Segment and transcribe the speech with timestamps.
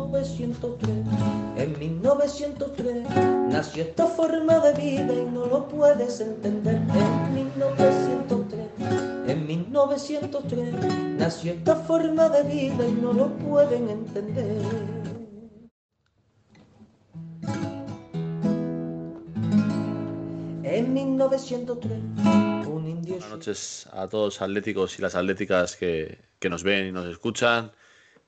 [0.00, 0.90] 1903.
[1.56, 3.04] En 1903
[3.50, 6.76] nació esta forma de vida y no lo puedes entender.
[6.76, 8.60] En 1903,
[9.28, 10.74] en 1903
[11.18, 14.62] nació esta forma de vida y no lo pueden entender.
[20.64, 21.98] En 1903,
[22.66, 23.14] un indio...
[23.16, 27.06] Buenas noches a todos los atléticos y las atléticas que, que nos ven y nos
[27.06, 27.72] escuchan.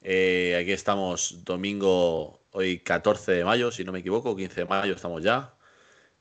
[0.04, 4.94] Eh, aquí estamos domingo, hoy 14 de mayo, si no me equivoco, 15 de mayo
[4.94, 5.54] estamos ya.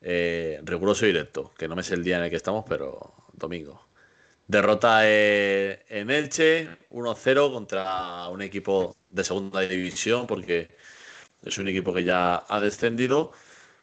[0.02, 3.14] Eh, riguroso y directo, que no me sé el día en el que estamos, pero
[3.34, 3.88] domingo.
[4.48, 10.70] Derrota eh, en Elche, 1-0 contra un equipo de segunda división, porque
[11.46, 13.34] es un equipo que ya ha descendido.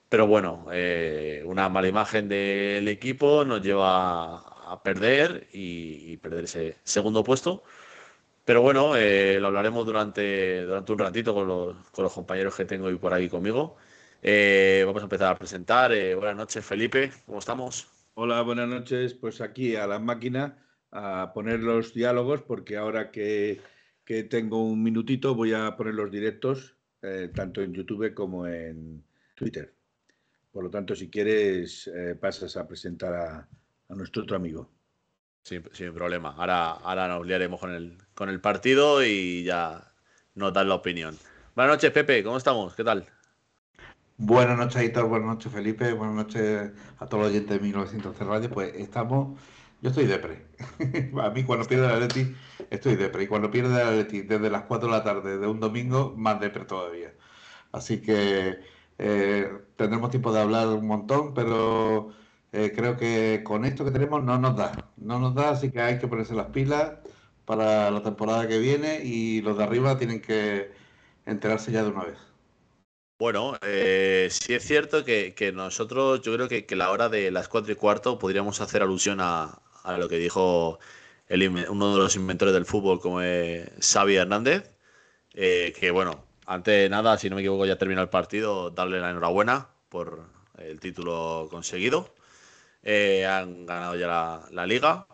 [0.08, 4.38] Pero bueno, eh, una mala imagen del equipo nos lleva
[4.72, 7.64] a perder y, y perder ese segundo puesto.
[8.50, 12.64] Pero bueno, eh, lo hablaremos durante, durante un ratito con los, con los compañeros que
[12.64, 13.76] tengo hoy por aquí conmigo.
[14.20, 15.92] Eh, vamos a empezar a presentar.
[15.92, 17.12] Eh, buenas noches, Felipe.
[17.26, 17.86] ¿Cómo estamos?
[18.14, 19.14] Hola, buenas noches.
[19.14, 23.60] Pues aquí a la máquina a poner los diálogos porque ahora que,
[24.04, 26.74] que tengo un minutito voy a poner los directos
[27.32, 29.04] tanto en YouTube como en
[29.36, 29.72] Twitter.
[30.50, 31.88] Por lo tanto, si quieres,
[32.20, 34.79] pasas a presentar a nuestro otro amigo.
[35.42, 36.34] Sin, sin problema.
[36.36, 39.90] Ahora, ahora nos liaremos con el, con el partido y ya
[40.34, 41.16] nos dan la opinión.
[41.54, 42.22] Buenas noches, Pepe.
[42.22, 42.74] ¿Cómo estamos?
[42.74, 43.06] ¿Qué tal?
[44.16, 45.08] Buenas noches, Aitor.
[45.08, 45.92] Buenas noches, Felipe.
[45.94, 48.50] Buenas noches a todos los oyentes de 1900 Radio.
[48.50, 49.40] Pues estamos.
[49.80, 50.46] Yo estoy depre.
[51.22, 52.34] a mí, cuando pierde el Atleti,
[52.68, 53.24] estoy depre.
[53.24, 56.38] Y cuando pierde el Atleti desde las 4 de la tarde de un domingo, más
[56.38, 57.14] depre todavía.
[57.72, 58.60] Así que
[58.98, 62.12] eh, tendremos tiempo de hablar un montón, pero
[62.52, 64.72] eh, creo que con esto que tenemos no nos da.
[64.96, 66.92] No nos da, así que hay que ponerse las pilas
[67.44, 70.72] para la temporada que viene y los de arriba tienen que
[71.26, 72.18] enterarse ya de una vez.
[73.18, 77.48] Bueno, eh, sí es cierto que, nosotros, yo creo que, que la hora de las
[77.48, 79.60] 4 y cuarto podríamos hacer alusión a,
[79.98, 80.78] lo que dijo
[81.28, 84.70] el uno de los inventores del fútbol, como es Xavi Hernández,
[85.34, 89.00] eh, que bueno, antes de nada, si no me equivoco, ya terminó el partido, darle
[89.00, 90.24] la enhorabuena por
[90.58, 92.12] el título conseguido.
[92.82, 95.06] Eh, han ganado ya la, la liga.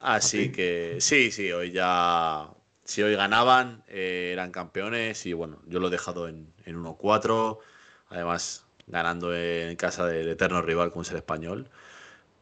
[0.00, 0.52] Así ¿Sí?
[0.52, 2.50] que sí, sí, hoy ya,
[2.84, 7.60] si hoy ganaban, eh, eran campeones y bueno, yo lo he dejado en, en 1-4,
[8.08, 11.70] además ganando en casa del eterno rival como es el español.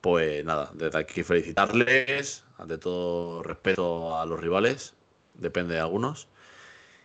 [0.00, 4.94] Pues nada, desde aquí felicitarles, ante todo respeto a los rivales,
[5.34, 6.28] depende de algunos.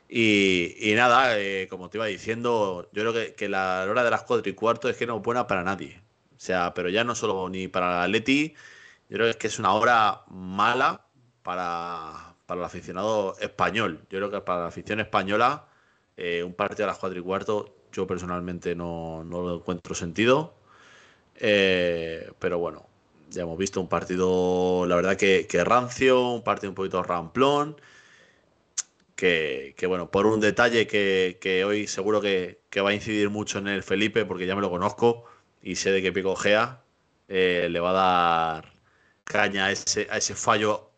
[0.10, 4.12] Y, y nada, eh, como te iba diciendo, yo creo que, que la hora de
[4.12, 6.02] las 4 y cuarto es que no es buena para nadie.
[6.40, 8.56] O sea, pero ya no solo ni para el Atleti,
[9.10, 11.06] yo creo que es una hora mala
[11.44, 14.00] para, para el aficionado español.
[14.10, 15.68] Yo creo que para la afición española,
[16.16, 20.54] eh, un partido a las 4 y cuarto, yo personalmente no, no lo encuentro sentido.
[21.36, 22.88] Eh, pero bueno,
[23.30, 27.78] ya hemos visto un partido, la verdad que, que rancio, un partido un poquito ramplón.
[29.16, 33.30] Que, que bueno, por un detalle que, que hoy seguro que, que va a incidir
[33.30, 35.26] mucho en el Felipe, porque ya me lo conozco
[35.62, 36.82] y sé de qué pico ojea,
[37.28, 38.74] eh, le va a dar
[39.24, 40.92] caña a ese, a ese fallo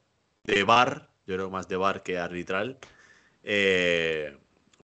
[0.44, 2.77] de bar, yo creo más de bar que arbitral.
[3.44, 4.38] Eh,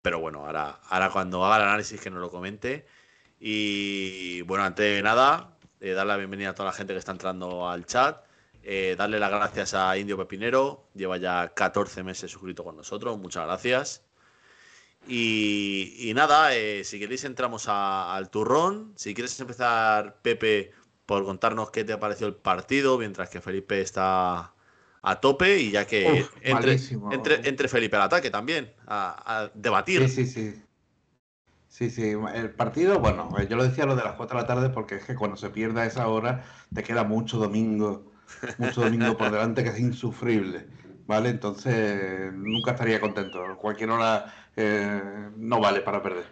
[0.01, 2.85] pero bueno, ahora, ahora cuando haga el análisis que nos lo comente.
[3.39, 7.11] Y bueno, antes de nada, eh, dar la bienvenida a toda la gente que está
[7.11, 8.23] entrando al chat.
[8.63, 13.45] Eh, darle las gracias a Indio Pepinero, lleva ya 14 meses suscrito con nosotros, muchas
[13.45, 14.04] gracias.
[15.07, 18.93] Y, y nada, eh, si queréis entramos a- al turrón.
[18.95, 20.71] Si quieres empezar, Pepe,
[21.05, 24.53] por contarnos qué te ha parecido el partido, mientras que Felipe está
[25.01, 26.73] a tope y ya que Uf, entre,
[27.11, 30.01] entre, entre Felipe al ataque también, a, a debatir.
[30.01, 30.61] Sí, sí, sí.
[31.67, 32.13] Sí, sí.
[32.33, 34.95] El partido, bueno, eh, yo lo decía lo de las 4 de la tarde porque
[34.95, 38.11] es que cuando se pierde a esa hora te queda mucho domingo,
[38.57, 40.67] mucho domingo por delante que es insufrible,
[41.07, 41.29] ¿vale?
[41.29, 43.41] Entonces nunca estaría contento.
[43.57, 46.25] Cualquier hora eh, no vale para perder.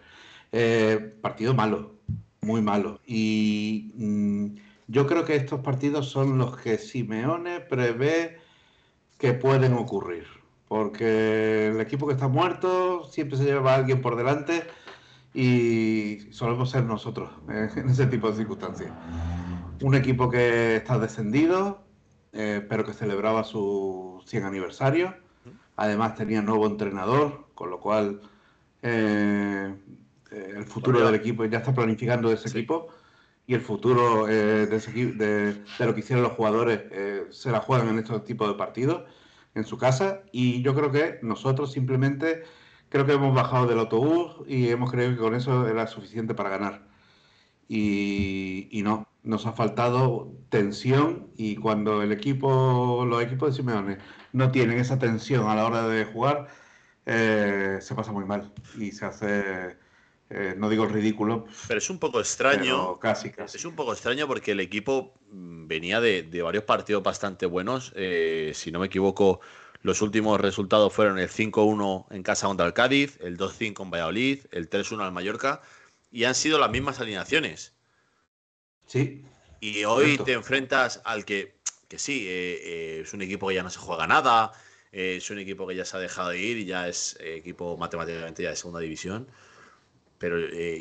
[0.51, 1.95] Eh, partido malo,
[2.41, 2.99] muy malo.
[3.05, 4.55] Y mm,
[4.87, 8.39] yo creo que estos partidos son los que Simeone prevé
[9.17, 10.25] que pueden ocurrir.
[10.67, 14.63] porque el equipo que está muerto siempre se lleva a alguien por delante
[15.33, 18.91] y solemos ser nosotros en ese tipo de circunstancias.
[19.81, 21.83] Un equipo que está descendido,
[22.31, 25.15] eh, pero que celebraba su 100 aniversario.
[25.75, 28.21] Además tenía nuevo entrenador, con lo cual
[28.81, 29.75] eh,
[30.31, 32.87] eh, el futuro del equipo ya está planificando ese equipo.
[33.45, 36.81] Y el futuro de, de, lo que hicieron los jugadores
[37.31, 39.03] se la juegan en estos tipos de partidos
[39.55, 40.21] en su casa.
[40.31, 42.43] Y yo creo que nosotros simplemente
[42.93, 46.49] creo que hemos bajado del autobús y hemos creído que con eso era suficiente para
[46.49, 46.87] ganar.
[47.67, 53.97] Y, no, nos ha faltado tensión y cuando el equipo, los equipos de Simeone
[54.33, 56.47] no tienen esa tensión a la hora de jugar,
[57.05, 59.77] eh, se pasa muy mal y se hace,
[60.29, 61.45] eh, no digo ridículo.
[61.67, 62.99] Pero es un poco extraño.
[62.99, 63.57] Casi, casi.
[63.57, 67.93] Es un poco extraño porque el equipo mm, venía de, varios partidos bastante buenos.
[67.95, 69.39] Eh, si no me equivoco,
[69.81, 74.39] los últimos resultados fueron el 5-1 en casa contra el Cádiz, el 2-5 en Valladolid,
[74.51, 75.61] el 3-1 al Mallorca
[76.11, 77.73] y han sido las mismas alineaciones.
[78.85, 79.25] Sí.
[79.59, 81.55] Y hoy te enfrentas al que,
[81.87, 84.51] que sí, eh, eh, es un equipo que ya no se juega nada,
[84.91, 87.77] eh, es un equipo que ya se ha dejado de ir y ya es equipo
[87.77, 89.27] matemáticamente ya de segunda división.
[90.17, 90.37] Pero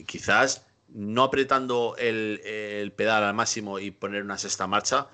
[0.07, 5.09] quizás no apretando el, el pedal al máximo y poner una sexta marcha,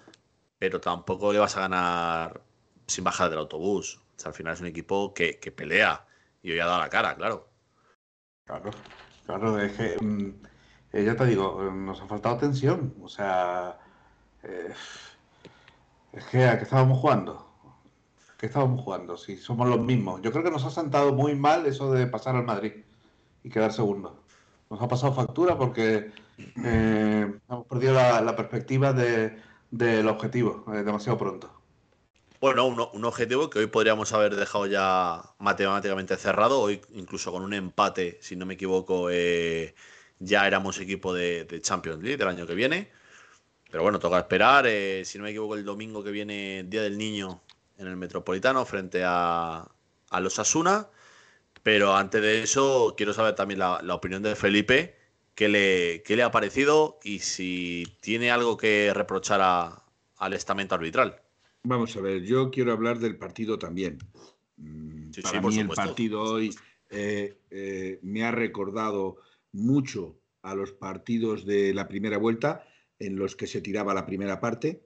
[0.58, 2.43] pero tampoco le vas a ganar
[2.87, 4.00] sin bajar del autobús.
[4.25, 6.05] al final es un equipo que, pelea
[6.43, 7.49] y hoy ha dado la cara, claro.
[8.44, 8.70] Claro,
[9.26, 10.32] claro, es que mm,
[10.93, 12.94] eh, ya te digo, eh, nos ha faltado tensión.
[13.02, 13.79] O sea,
[14.43, 14.73] eh,
[16.12, 17.46] es que a qué estábamos jugando.
[18.38, 19.17] ¿Qué estábamos jugando?
[19.17, 20.23] Si somos los mismos.
[20.23, 22.73] Yo creo que nos ha sentado muy mal eso de pasar al Madrid
[23.43, 24.23] y quedar segundo.
[24.70, 26.12] Nos ha pasado factura porque
[26.56, 31.58] hemos perdido la, perspectiva del objetivo demasiado pronto.
[32.40, 36.61] Bueno, un, objetivo que hoy podríamos haber dejado ya matemáticamente cerrado.
[36.61, 39.75] Hoy, incluso con un empate, si no me equivoco, eh,
[40.19, 42.91] ya éramos equipo de, Champions League del año que viene.
[43.70, 44.67] Pero bueno, toca esperar.
[44.67, 47.43] Eh, si no me equivoco, el domingo que viene, Día del Niño,
[47.76, 49.69] en el Metropolitano, frente a,
[50.20, 50.88] los Asuna.
[51.62, 54.97] Pero antes de eso, quiero saber también la, opinión de Felipe.
[55.35, 59.82] ¿Qué le, qué le, ha parecido y si tiene algo que reprochar
[60.17, 61.21] al estamento arbitral?
[61.62, 63.99] Vamos a ver, yo quiero hablar del partido también.
[64.56, 66.55] Mm, para mí el partido hoy
[66.91, 69.19] eh, eh, me ha recordado
[69.53, 72.65] mucho a los partidos de la primera vuelta
[72.99, 74.83] en los que se tiraba la primera parte.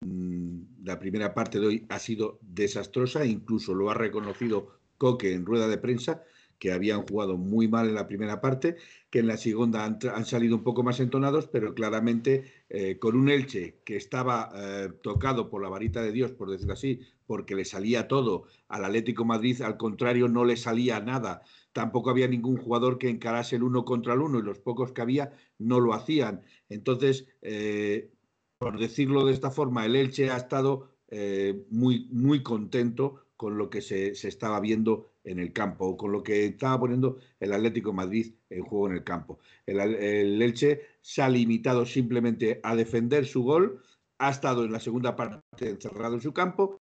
[0.00, 5.44] Mm, la primera parte de hoy ha sido desastrosa, incluso lo ha reconocido Coque en
[5.44, 6.22] rueda de prensa,
[6.62, 8.76] que habían jugado muy mal en la primera parte,
[9.10, 13.28] que en la segunda han, salido un poco más entonados, pero claramente eh, con un
[13.28, 17.64] Elche que estaba eh, tocado por la varita de Dios, por decirlo así, porque le
[17.64, 21.42] salía todo al Atlético Madrid, al contrario, no le salía nada.
[21.72, 25.02] Tampoco había ningún jugador que encarase el uno contra el uno y los pocos que
[25.02, 26.42] había no lo hacían.
[26.68, 28.12] Entonces, eh,
[28.58, 30.90] por decirlo de esta forma, el Elche ha estado
[31.68, 36.22] muy, muy contento con lo que se, estaba viendo en el campo o con lo
[36.22, 39.40] que estaba poniendo el Atlético Madrid en juego en el campo.
[39.66, 43.82] El, el, Elche se ha limitado simplemente a defender su gol,
[44.18, 46.81] ha estado en la segunda parte encerrado en su campo,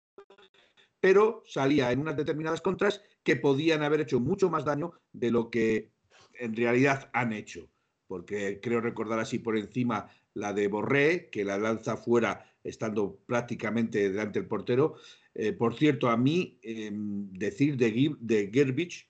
[1.05, 5.51] pero salía en unas determinadas contras que podían haber hecho mucho más daño de lo
[5.51, 5.91] que
[6.33, 7.69] en realidad han hecho.
[8.07, 14.09] Porque creo recordar así por encima la de Borré, que la lanza fuera estando prácticamente
[14.09, 14.95] delante del portero,
[15.35, 19.07] eh, por cierto, a mí em, decir de, de Gerbich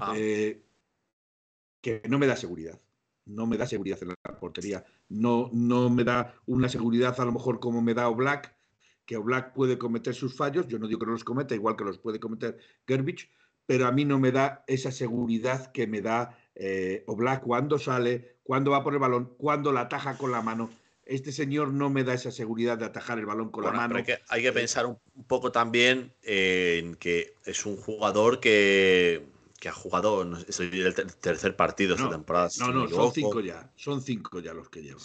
[0.00, 0.12] ah.
[0.14, 0.62] eh,
[1.80, 2.78] que no me da seguridad.
[3.24, 4.84] No me da seguridad en la portería.
[5.08, 8.54] No, no me da una seguridad a lo mejor como me da Oblak,
[9.06, 10.66] que Oblak puede cometer sus fallos.
[10.68, 13.30] Yo no digo que no los cometa, igual que los puede cometer Gerbich,
[13.66, 18.36] pero a mí no me da esa seguridad que me da eh, Oblak cuando sale,
[18.42, 20.70] cuando va por el balón, cuando la ataja con la mano
[21.04, 23.96] este señor no me da esa seguridad de atajar el balón con la mano.
[23.96, 29.26] Hay que, hay que, pensar un, poco también en que es un jugador que,
[29.68, 32.48] ha jugado no sé, el tercer partido esta temporada.
[32.60, 33.70] No, no, son cinco ya.
[33.76, 35.02] Son cinco ya los que llevan.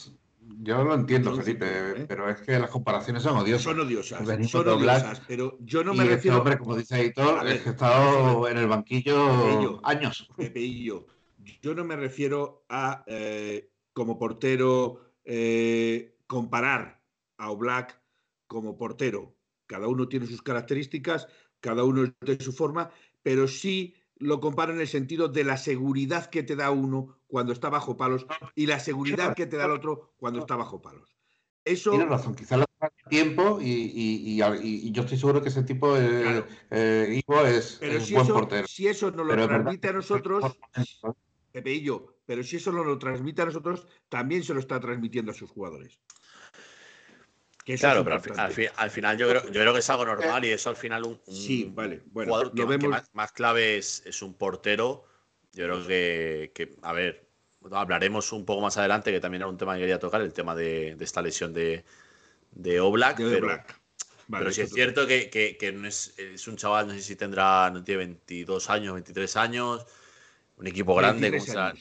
[0.60, 2.06] Yo lo entiendo, Felipe, ¿eh?
[2.08, 3.64] pero es que las comparaciones son odiosas.
[3.64, 6.38] Son odiosas, son odiosas, pero yo no me este refiero...
[6.38, 10.30] hombre, como dice es que ha estado en el banquillo años.
[11.62, 17.02] yo no me refiero a eh, como portero eh, comparar
[17.38, 18.00] a Oblak
[18.48, 19.36] como portero.
[19.66, 21.28] Cada uno tiene sus características,
[21.60, 22.90] cada uno es de su forma,
[23.22, 27.54] pero sí lo comparo en el sentido de la seguridad que te da uno cuando
[27.54, 31.16] está bajo palos y la seguridad que te da el otro cuando está bajo palos.
[31.64, 32.64] Eso, Tienes razón, quizás
[33.10, 34.38] tiempo y,
[34.92, 38.68] yo estoy seguro que ese tipo de eh, Ivo es, pero si buen eso, portero.
[38.68, 40.58] Si eso nos lo transmite a nosotros,
[41.52, 44.80] Pepe y yo, pero si eso nos lo transmite a nosotros, también se lo está
[44.80, 46.00] transmitiendo a sus jugadores.
[47.76, 50.78] Claro, pero al, final yo creo, yo creo, que es algo normal y eso al
[50.78, 52.02] final un, sí, vale.
[52.12, 55.04] bueno, jugador que, más, clave es, un portero.
[55.52, 57.28] Yo creo que, a ver,
[57.72, 60.56] hablaremos un poco más adelante, que también era un tema que quería tocar, el tema
[60.56, 61.84] de, esta lesión de,
[62.52, 63.18] de Oblak.
[64.30, 67.84] pero, sí es cierto que, no es, es, un chaval, no sé si tendrá, no
[67.84, 69.86] tiene 22 años, 23 años,
[70.56, 71.74] un equipo grande como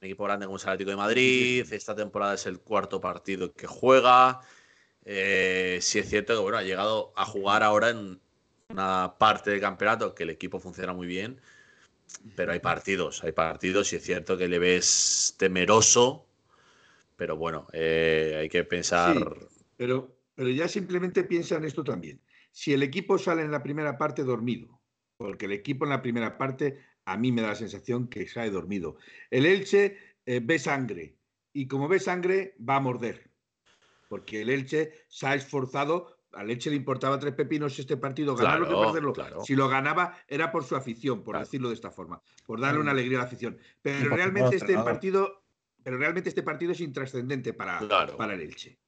[0.00, 1.72] un equipo grande como el Atlético de Madrid.
[1.72, 4.40] Esta temporada es el cuarto partido que juega.
[5.08, 8.20] Eh, sí es cierto que bueno, ha llegado a jugar ahora en
[8.70, 11.40] una parte del campeonato que el equipo funciona muy bien,
[12.34, 16.26] pero hay partidos, hay partidos y es cierto que le ves temeroso,
[17.14, 19.16] pero bueno, eh, hay que pensar...
[19.76, 22.20] pero, pero ya simplemente piensa en esto también.
[22.50, 24.80] Si el equipo sale en la primera parte dormido,
[25.18, 28.50] porque el equipo en la primera parte a mí me da la sensación que sale
[28.50, 28.96] dormido.
[29.30, 31.14] El Elche eh, ve sangre
[31.52, 33.35] y como ve sangre va a morder
[34.08, 36.18] porque el Elche se ha esforzado.
[36.32, 39.44] Al Elche le importaba tres pepinos este partido, ganarlo que perderlo.
[39.44, 42.90] Si lo ganaba era por su afición, por decirlo de esta forma, por darle una
[42.90, 43.58] alegría a la afición.
[43.80, 45.44] Pero realmente este partido,
[45.82, 47.80] pero realmente este partido es intrascendente para,
[48.16, 48.78] para el Elche.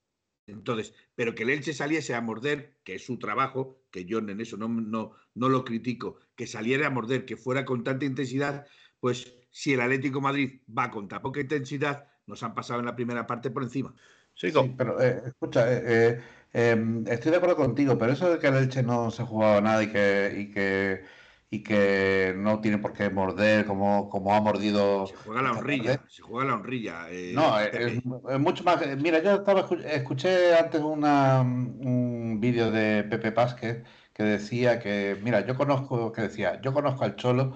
[0.47, 4.41] Entonces, pero que el Elche saliese a morder, que es su trabajo, que yo en
[4.41, 8.67] eso no, no, no lo critico, que saliera a morder, que fuera con tanta intensidad,
[8.99, 12.97] pues si el Atlético Madrid va con tan poca intensidad, nos han pasado en la
[12.97, 13.95] primera parte por encima.
[14.39, 16.21] Sí, pero eh, escucha, eh, eh,
[16.53, 19.61] em, estoy de acuerdo contigo, pero eso de que el Elche no se ha jugado
[19.61, 21.05] nada y que, y que,
[21.51, 25.09] y que no tiene por qué morder como, como ha mordido.
[25.09, 27.09] Se juega la honrilla, se juega la honrilla.
[27.35, 28.05] no, es,
[28.39, 28.81] mucho más.
[28.99, 35.45] Mira, yo estaba escuché antes una, un vídeo de Pepe Pásquez que decía que, mira,
[35.47, 37.55] yo conozco, que decía, yo conozco al Cholo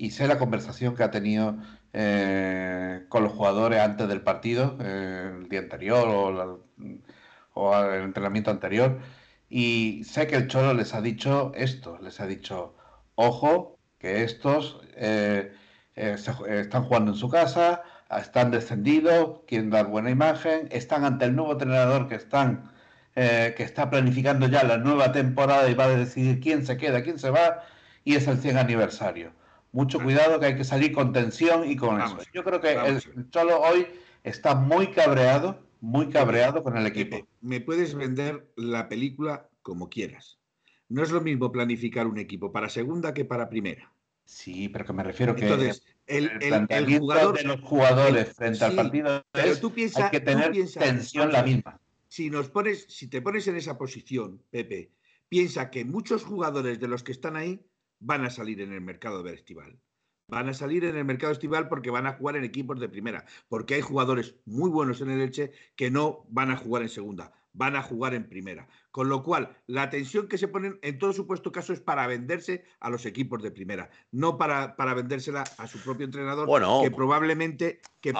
[0.00, 1.58] y sé la conversación que ha tenido
[1.92, 6.08] eh, con los jugadores antes del partido, eh, el día anterior
[7.52, 8.98] o, el entrenamiento anterior.
[9.50, 12.74] Y sé que el Cholo les ha dicho esto, les ha dicho,
[13.14, 15.52] ojo, que estos eh,
[15.96, 21.52] están jugando en su casa, están descendidos, quieren dar buena imagen, están ante el nuevo
[21.52, 22.70] entrenador que están
[23.14, 27.18] que está planificando ya la nueva temporada y va a decidir quién se queda, quién
[27.18, 27.64] se va,
[28.02, 29.32] y es el 100 aniversario.
[29.72, 32.18] Mucho cuidado que hay que salir con tensión y con eso.
[32.32, 33.86] Yo creo que el Cholo hoy
[34.24, 37.26] está muy cabreado, muy cabreado con el equipo.
[37.40, 40.38] Me puedes vender la película como quieras.
[40.88, 43.92] No es lo mismo planificar un equipo para segunda que para primera.
[44.24, 48.74] Sí, pero que me refiero que Entonces, el, el, jugador, de los jugadores frente al
[48.74, 51.80] partido pero tú piensas, hay que tener tensión la misma.
[52.08, 54.90] Si nos pones, si te pones en esa posición, Pepe,
[55.28, 57.60] piensa que muchos jugadores de los que están ahí
[58.00, 59.78] van a salir en el mercado de estival.
[60.26, 63.24] Van a salir en el mercado estival porque van a jugar en equipos de primera,
[63.48, 67.32] porque hay jugadores muy buenos en el Elche que no van a jugar en segunda,
[67.52, 68.68] van a jugar en primera.
[68.92, 72.64] Con lo cual, la tensión que se ponen en todo supuesto caso es para venderse
[72.78, 76.48] a los equipos de primera, no para, para vendérsela a su propio entrenador,
[76.82, 78.14] que probablemente que,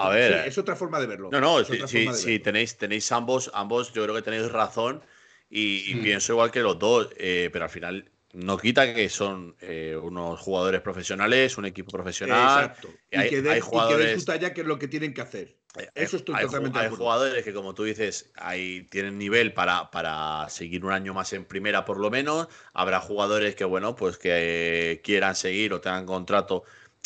[0.45, 1.29] es otra forma de verlo.
[1.31, 5.01] No, no, si, tenéis, tenéis ambos, ambos, yo creo que tenéis razón
[5.49, 9.97] y, pienso igual que los dos, eh, pero al final no quita que son eh,
[10.01, 12.65] unos jugadores profesionales, un equipo profesional.
[12.65, 12.89] Exacto.
[13.09, 15.57] Y, hay, que, hay jugadores, talla, que es lo que tienen que hacer.
[15.77, 19.91] Eh, Eso estoy hay, totalmente Hay jugadores que, como tú dices, hay, tienen nivel para,
[19.91, 22.47] para seguir un año más en primera, por lo menos.
[22.73, 26.63] Habrá jugadores que, bueno, pues que quieran seguir o tengan contrato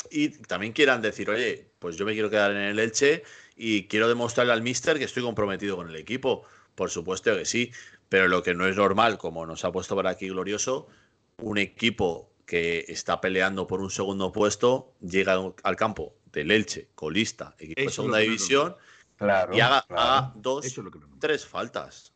[0.09, 3.23] y también quieran decir, oye, pues yo me quiero quedar en el Elche
[3.55, 6.45] y quiero demostrarle al Mister que estoy comprometido con el equipo.
[6.75, 7.71] Por supuesto que sí,
[8.09, 10.87] pero lo que no es normal, como nos ha puesto por aquí Glorioso,
[11.41, 17.55] un equipo que está peleando por un segundo puesto llega al campo del Elche, colista,
[17.57, 18.75] equipo de segunda división,
[19.51, 20.65] y haga, dos,
[21.19, 22.13] tres faltas.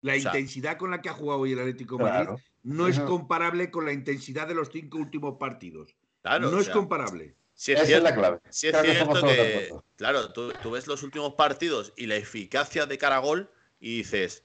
[0.00, 2.30] La intensidad con la que ha jugado hoy el Atlético Madrid
[2.64, 5.94] no es comparable con la intensidad de los cinco últimos partidos.
[6.24, 7.36] no es comparable.
[7.54, 8.40] Si es cierto, clave.
[8.48, 8.82] es cierto
[9.26, 14.42] que, claro, tú, tú, ves los últimos partidos y la eficacia de Caragol y dices,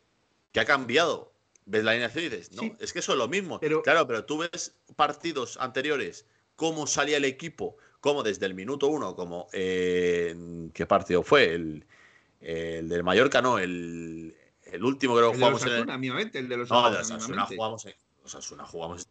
[0.52, 1.34] ¿qué ha cambiado?
[1.68, 3.60] Ves la alineación y dices, no, es que eso es lo mismo.
[3.60, 8.88] Pero, claro, pero tú ves partidos anteriores, cómo salía el equipo, cómo desde el minuto
[8.88, 11.54] uno, como eh, ¿qué partido fue?
[11.54, 11.86] El,
[12.40, 14.34] del Mallorca, no, el,
[14.82, 16.30] último que jugamos en el...
[16.34, 17.96] el de los No, de Osasuna jugamos en...
[18.24, 19.08] Osasuna jugamos...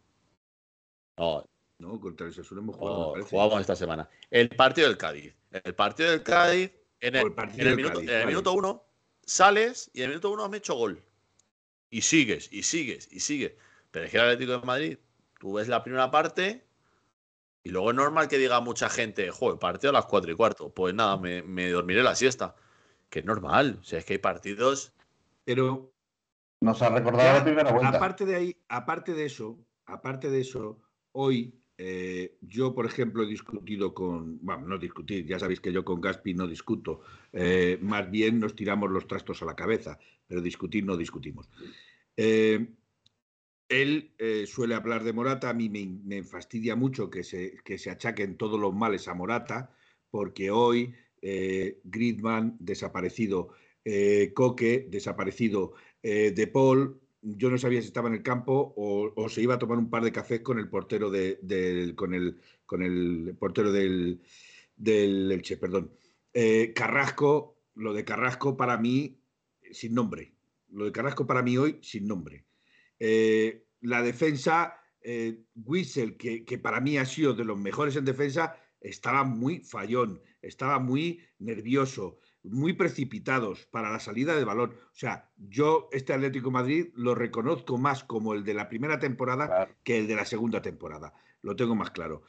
[1.17, 1.45] No,
[1.79, 3.15] no, contra el Osasuna hemos jugado.
[3.25, 4.09] jugamos esta semana.
[4.31, 5.35] El partido del Cádiz.
[5.51, 6.71] El partido del Cádiz,
[7.01, 7.25] en el,
[7.75, 8.83] minuto, en el minuto uno,
[9.23, 11.03] sales y en el minuto uno me hecho gol.
[11.89, 13.53] Y sigues, y sigues, y sigues.
[13.91, 14.97] Pero es que el Atlético de Madrid,
[15.39, 16.67] tú ves la primera parte
[17.63, 20.73] y luego es normal que diga mucha gente, joder, partido a las 4 y cuarto.
[20.73, 22.55] Pues nada, me, me dormiré la siesta.
[23.09, 23.79] Que es normal.
[23.81, 24.93] O sea, es que hay partidos.
[25.43, 25.93] Pero
[26.61, 27.97] Nos ha recordado Ya, la primera vuelta.
[27.97, 33.27] Aparte de ahí, aparte de eso, aparte de eso, hoy eh, yo, por ejemplo, he
[33.27, 38.09] discutido con, bueno, no discutir, ya sabéis que yo con Gaspi no discuto, eh, más
[38.09, 41.49] bien nos tiramos los trastos a la cabeza, pero discutir no discutimos.
[42.15, 42.67] Eh,
[43.69, 44.13] él
[44.47, 48.59] suele hablar de Morata, a mí me, fastidia mucho que se, que se achaquen todos
[48.59, 49.75] los males a Morata,
[50.09, 50.95] porque hoy
[51.83, 53.49] Griezmann desaparecido,
[54.33, 57.01] Coque desaparecido, De Paul,
[57.35, 60.03] yo no sabía si estaba en el campo o, se iba a tomar un par
[60.03, 64.21] de cafés con el portero de- con el, con el portero del,
[64.75, 65.91] del Elche, perdón.
[66.33, 69.19] Eh, Carrasco, lo de Carrasco para mí,
[69.71, 70.33] sin nombre.
[70.69, 72.45] Lo de Carrasco para mí hoy, sin nombre.
[72.99, 78.05] Eh, la defensa, eh, Wissel, que, que para mí ha sido de los mejores en
[78.05, 82.19] defensa, estaba muy fallón, estaba muy nervioso,
[82.51, 84.71] muy precipitados para la salida de balón.
[84.71, 88.99] O sea, yo este Atlético de Madrid lo reconozco más como el de la primera
[88.99, 89.71] temporada Claro.
[89.83, 91.13] que el de la segunda temporada.
[91.41, 92.23] Lo tengo más claro.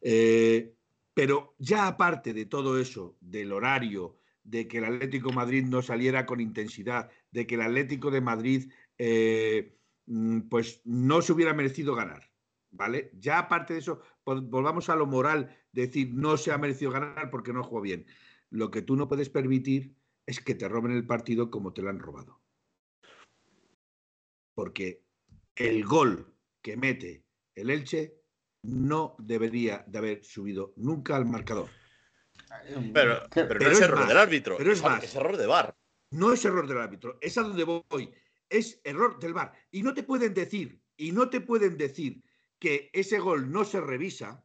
[0.00, 0.74] Eh,
[1.14, 5.82] pero ya aparte de todo eso, del horario, de que el Atlético de Madrid no
[5.82, 11.52] saliera con intensidad, de que el Atlético de Madrid eh, mm, pues no se hubiera
[11.54, 12.30] merecido ganar,
[12.70, 13.10] ¿vale?
[13.18, 17.30] Ya aparte de eso, vol- volvamos a lo moral, decir no se ha merecido ganar
[17.30, 18.06] porque no jugó bien.
[18.50, 21.90] Lo que tú no puedes permitir es que te roben el partido como te lo
[21.90, 22.40] han robado.
[24.54, 25.04] Porque
[25.56, 28.20] el gol que mete el Elche
[28.62, 31.68] no debería de haber subido nunca al marcador.
[32.92, 33.44] Pero, ¿Qué?
[33.44, 34.56] pero, Pero no es, es error más, del árbitro.
[34.58, 35.04] pero es es, más.
[35.04, 35.76] es error de bar.
[36.12, 38.12] No es error del árbitro, es a donde voy.
[38.48, 39.52] Es error del VAR.
[39.70, 42.22] Y no te pueden decir, y no te pueden decir
[42.58, 44.44] que ese gol no se revisa.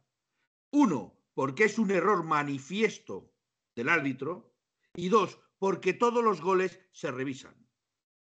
[0.72, 3.32] Uno, porque es un error manifiesto
[3.76, 4.52] del árbitro.
[4.94, 7.54] Y dos, porque todos los goles se revisan.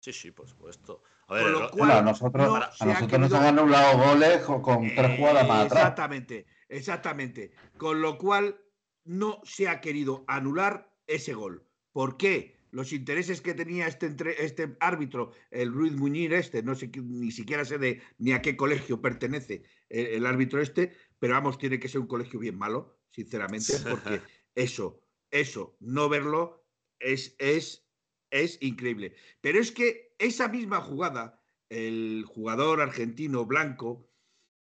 [0.01, 1.03] Sí, sí, por supuesto.
[1.27, 4.93] A ver, Con lo cual- nosotros, no a ha nos han anulado goles con, con
[4.93, 5.81] tres jugadas más Eh, atrás.
[5.81, 7.51] Exactamente, exactamente.
[7.77, 8.59] Con lo cual
[9.05, 11.67] no se ha querido anular ese gol.
[11.91, 12.55] ¿Por qué?
[12.71, 17.31] Los intereses que tenía este, entre- este árbitro, el Ruiz Muñir este, no sé, ni
[17.31, 21.79] siquiera sé de, ni a qué colegio pertenece el, el árbitro este, pero vamos, tiene
[21.79, 24.21] que ser un colegio bien malo, sinceramente, porque
[24.55, 24.99] eso,
[25.39, 26.65] eso, no verlo
[26.99, 27.87] es, es,
[28.31, 29.15] es increíble.
[29.41, 34.09] Pero es que esa misma jugada, el jugador argentino blanco,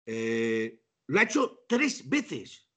[0.06, 2.68] eh, lo ha hecho tres veces.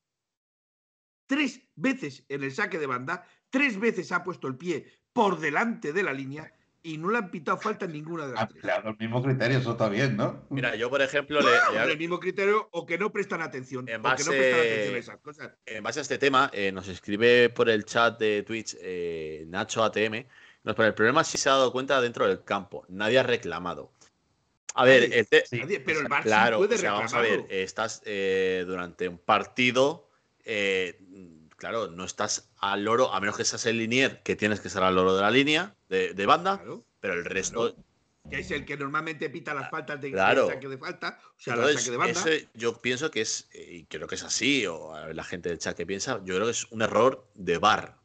[1.28, 5.94] Tres veces en el saque de banda, tres veces ha puesto el pie por delante
[5.94, 8.56] de la línea y no le han pitado falta en ninguna de las tres.
[8.58, 10.44] empleado el mismo criterio, eso está bien, ¿no?
[10.50, 13.88] Mira, yo, por ejemplo, le- le hago- el mismo criterio o que no prestan atención.
[13.88, 15.52] En o que no base- prestan atención a esas cosas.
[15.66, 19.84] en base a este tema, eh, nos escribe por el chat de Twitch eh, Nacho
[19.84, 20.26] ATM.
[20.64, 22.86] Nos pone, el problema sí se ha dado cuenta dentro del campo.
[22.90, 23.92] Nadie ha reclamado.
[24.76, 25.20] A ver, Nadie.
[25.20, 28.02] el te- Sí, Nadie- pero el sí claro, puede o sea, vamos a ver, estás
[28.06, 30.08] eh, durante un partido,
[30.46, 30.98] eh,
[31.58, 34.84] claro, no estás al loro, a menos que seas el linier, que tienes que estar
[34.84, 37.76] al loro de la línea de, de banda, Claro, pero el resto,
[38.30, 40.48] que es el que normalmente pita las faltas de, Claro.
[40.48, 42.12] saque de falta, o sea, el saque de banda.
[42.22, 45.60] ese yo pienso que es, eh, y creo que es así, o la gente del
[45.60, 47.98] chat que piensa, yo creo que es un error de bar.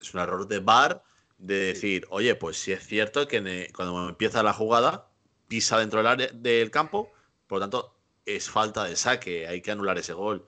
[0.00, 1.02] Es un error de bar
[1.38, 5.08] de decir, oye, pues si es cierto que ne- cuando empieza la jugada,
[5.48, 7.10] pisa dentro del, área- del campo,
[7.46, 10.46] por lo tanto, es falta de saque, hay que anular ese gol.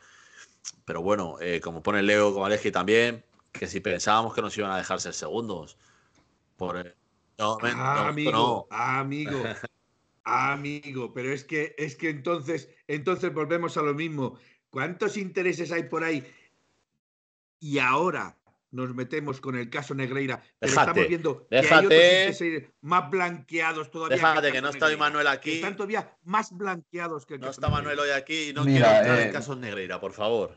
[0.85, 4.76] Pero bueno, eh, como pone Leo Kovalevski también, que si pensábamos que nos iban a
[4.76, 5.78] dejar ser segundos.
[6.66, 6.94] Por, eh,
[7.38, 8.66] no, men, Ah, no, amigo, no.
[8.70, 9.42] amigo,
[10.25, 14.38] amigo, pero es que es que entonces, entonces volvemos a lo mismo.
[14.70, 16.25] ¿Cuántos intereses hay por ahí?
[17.59, 18.37] Y ahora
[18.70, 23.11] nos metemos con el caso Negreira, pero Déjate, estamos viendo que hay otros intereses más
[23.11, 24.16] blanqueados todavía.
[24.16, 25.53] Déjate el que no caso está hoy Manuel aquí.
[25.55, 28.87] están todavía más blanqueados que el No caso está Manuel hoy aquí y no Mira,
[28.87, 30.57] quiero entrar eh, en casos Negreira, por favor.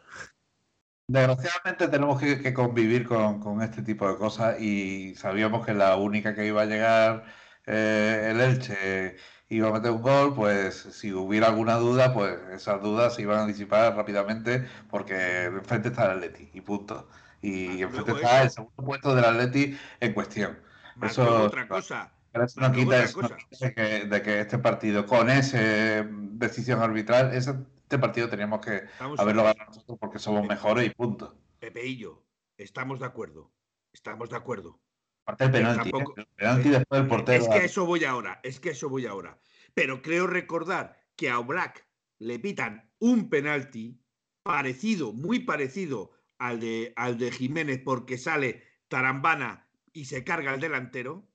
[1.07, 5.95] Desgraciadamente tenemos que, que convivir con, con este tipo de cosas y sabíamos que la
[5.97, 7.25] única que iba a llegar
[7.67, 9.15] eh, el Elche
[9.49, 13.39] iba a meter un gol, pues si hubiera alguna duda, pues esas dudas se iban
[13.39, 17.07] a disipar rápidamente porque enfrente está el Atleti y punto.
[17.41, 20.57] Y Ah, enfrente está el segundo puesto del Atleti en cuestión.
[20.95, 22.11] Más Eso- otra cosa.
[22.57, 23.37] No quita, otra eso no cosa.
[23.37, 25.57] quita de, que, de que este partido, con esa
[26.03, 27.55] decisión arbitral, ese-
[27.95, 31.37] este partido teníamos que Vamos haberlo ganado nosotros porque somos mejores y punto.
[31.59, 32.25] Pepe y yo,
[32.57, 33.51] estamos de acuerdo.
[33.93, 34.79] Estamos de acuerdo.
[35.25, 36.27] Aparte penalti, tampoco- ¿eh?
[36.35, 37.41] Penalti después del portero.
[37.43, 39.39] Es que a eso voy ahora, es que a eso voy ahora.
[39.73, 41.87] Pero creo recordar que a Oblak
[42.19, 43.99] le pitan un penalti
[44.43, 50.59] parecido, muy parecido al de, al de Jiménez, porque sale Tarambana y se carga el
[50.59, 51.27] delantero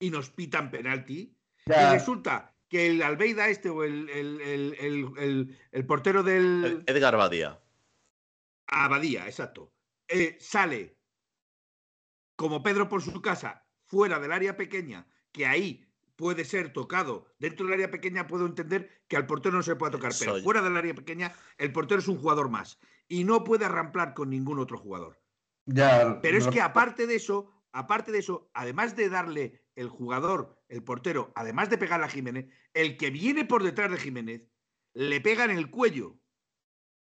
[0.00, 1.38] y nos pitan penalti.
[1.66, 6.22] Ya, Y resulta que el Albeida este o el, el- el- el- el- el portero
[6.22, 6.82] del...
[6.86, 7.60] Edgar Badía.
[8.66, 9.72] Abadía, exacto.
[10.08, 10.96] eh, sale
[12.36, 17.26] como Pedro por su casa, fuera del área pequeña, que ahí puede ser tocado.
[17.38, 20.42] Dentro del área pequeña puedo entender que al portero no se puede tocar, pero Soy-
[20.42, 24.30] fuera del área pequeña el portero es un jugador más y no puede arramplar con
[24.30, 25.20] ningún otro jugador.
[25.66, 30.55] ya, Pero es que aparte de eso, aparte de eso, además de darle el jugador,
[30.68, 34.42] el portero, además de pegarle a Jiménez, el que viene por detrás de Jiménez
[34.94, 36.16] le pega en el cuello.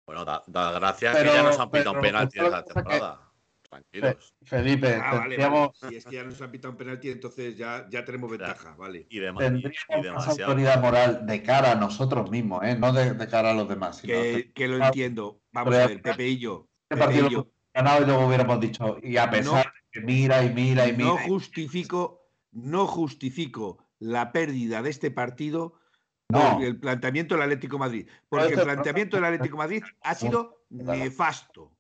[0.06, 2.64] Bueno, da, da gracias Pero- que ya nos han pitado un penalti en que la
[2.64, 3.20] que- temporada.
[3.68, 4.34] Tranquilos.
[4.44, 5.28] Felipe, Ah, vale, vale.
[5.36, 8.76] tendríamos, Si es que ya nos han pitado un penalti, entonces ya, ya tenemos ventaja,
[8.76, 9.06] vale.
[9.08, 12.76] Y, y- tendríamos y más autoridad moral de cara a nosotros mismos, ¿eh?
[12.78, 13.96] no de, de cara a los demás.
[13.98, 15.40] Sino de- Que, que lo Ah, entiendo.
[15.52, 16.68] Vamos pero a ver, Pepeillo.
[16.88, 20.00] este partido lo Pepeillo, hemos ganado y luego hubiéramos dicho, y a pesar de que
[20.06, 21.08] mira y mira y mira.
[21.08, 22.23] no y- justifico,
[22.54, 25.74] no justifico la pérdida de este partido
[26.28, 26.54] No.
[26.54, 28.08] por el planteamiento del Atlético de Madrid.
[28.28, 31.76] Porque el planteamiento del Atlético de Madrid ha sido nefasto.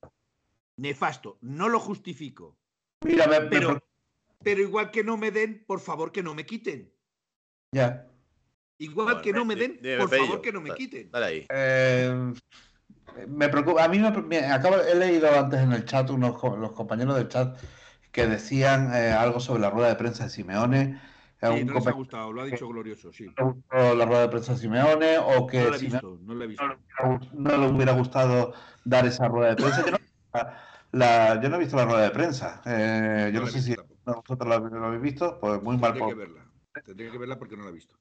[0.76, 1.38] Nefasto.
[1.40, 2.56] No lo justifico.
[3.04, 3.82] Mira, me- Pero,
[4.42, 6.92] pero igual que no me den, por favor que no me quiten.
[7.72, 8.06] ya.
[8.76, 10.78] Igual Bueno, que no me den, por favor que no me dale.
[10.80, 11.10] quiten.
[11.12, 11.46] Dale ahí.
[11.48, 12.32] Eh,
[13.28, 16.72] me preocupa, a mí me, me- acabo- he leído antes en el chat, unos los
[16.72, 17.56] compañeros del chat,
[18.14, 21.00] que decían eh, algo sobre la rueda de prensa de Simeone.
[21.40, 23.26] Sí, Un no les ha gustado, lo ha dicho glorioso, sí.
[23.72, 26.44] la rueda de prensa de Simeone o que No lo he Simeone visto, no lo
[26.44, 26.64] he visto.
[27.34, 29.84] no le hubiera gustado dar esa rueda de prensa.
[29.84, 29.98] Yo no,
[30.92, 32.62] la- yo no he visto la rueda de prensa.
[32.64, 33.74] Eh, yo No la sé si
[34.04, 36.46] vosotros la, lo habéis visto, pues muy mal Tendría que verla.
[36.86, 37.96] Tendría que verla porque no la he visto.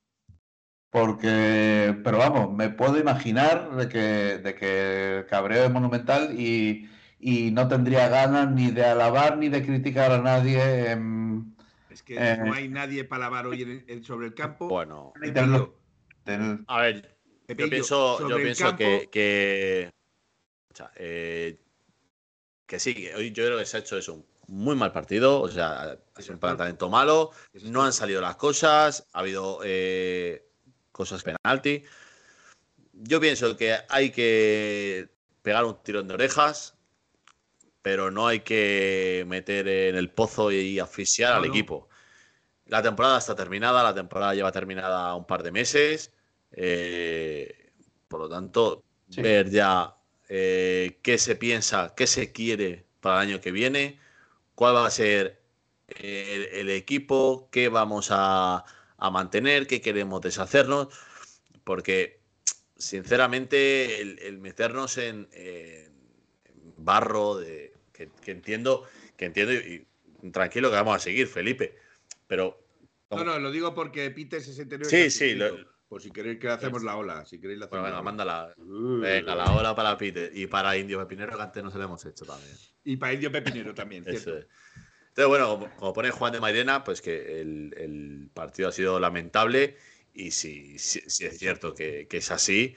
[0.91, 3.97] Porque, pero vamos, me puedo imaginar de que,
[4.37, 6.87] de que el cabreo es monumental y,
[7.23, 10.91] y no tendría ganas ni de alabar ni de criticar a nadie.
[10.91, 11.55] en-
[11.89, 12.37] Es que Eh.
[12.43, 14.67] no hay nadie para lavar hoy en- en- sobre el campo.
[14.67, 15.13] Bueno,
[16.67, 19.89] a ver, yo pienso, yo pienso campo, que, que,
[20.71, 21.59] o sea, eh,
[22.65, 25.39] que sí, que hoy yo creo que se ha hecho eso, un muy mal partido,
[25.39, 27.31] o sea, ha sido un planteamiento malo,
[27.65, 30.49] no han salido las cosas, ha habido eh,
[30.91, 31.83] cosas penalti.
[32.93, 35.09] Yo pienso que hay que
[35.41, 36.72] pegar un tirón de orejas,
[37.83, 41.45] pero no hay que meter en el pozo y asfixiar No, al no.
[41.45, 41.89] equipo.
[42.67, 46.11] La temporada está terminada, la temporada lleva terminada un par de meses.
[46.51, 47.71] eh,
[48.07, 49.21] por lo tanto, Sí.
[49.21, 49.97] ver ya
[50.29, 53.99] eh, qué se piensa, qué se quiere para el año que viene,
[54.55, 55.41] cuál va a ser
[55.87, 58.65] el, el equipo, qué vamos a,
[58.97, 60.89] a mantener, qué queremos deshacernos,
[61.63, 62.21] porque
[62.77, 65.93] sinceramente el, el meternos en, en
[66.77, 67.72] barro de
[68.05, 68.85] que, que entiendo
[69.17, 69.85] que entiendo y,
[70.21, 71.75] y tranquilo que vamos a seguir Felipe
[72.27, 72.65] pero
[73.11, 76.81] No, no, lo digo porque Peter 69 Sí, sí, lo- Por si queréis que hacemos
[76.81, 77.23] la ola.
[77.25, 78.11] Si queréis la bueno, hacemos venga ola.
[78.11, 81.83] mándala venga la hora para Peter y para Indio Pepinero que antes no se lo
[81.83, 84.37] hemos hecho también Y para Indio Pepinero también, Eso ¿cierto?
[84.39, 84.47] es.
[85.09, 88.99] Entonces, bueno, como, como pone Juan de Mairena, pues que el, el partido ha sido
[88.99, 89.77] lamentable
[90.15, 92.75] y sí, sí, sí es cierto que, que es así.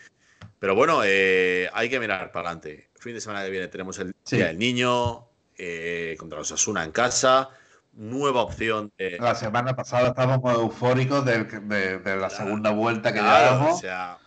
[0.58, 2.90] Pero bueno, eh, hay que mirar para adelante.
[3.06, 4.34] Fin de semana que viene tenemos el Sí.
[4.34, 7.50] Día del Niño eh, contra los Asuna en casa.
[7.92, 9.16] Nueva opción de...
[9.20, 13.78] La semana pasada estábamos eufóricos del- de, de la segunda vuelta que Claro, llevamos.
[13.78, 14.18] o sea,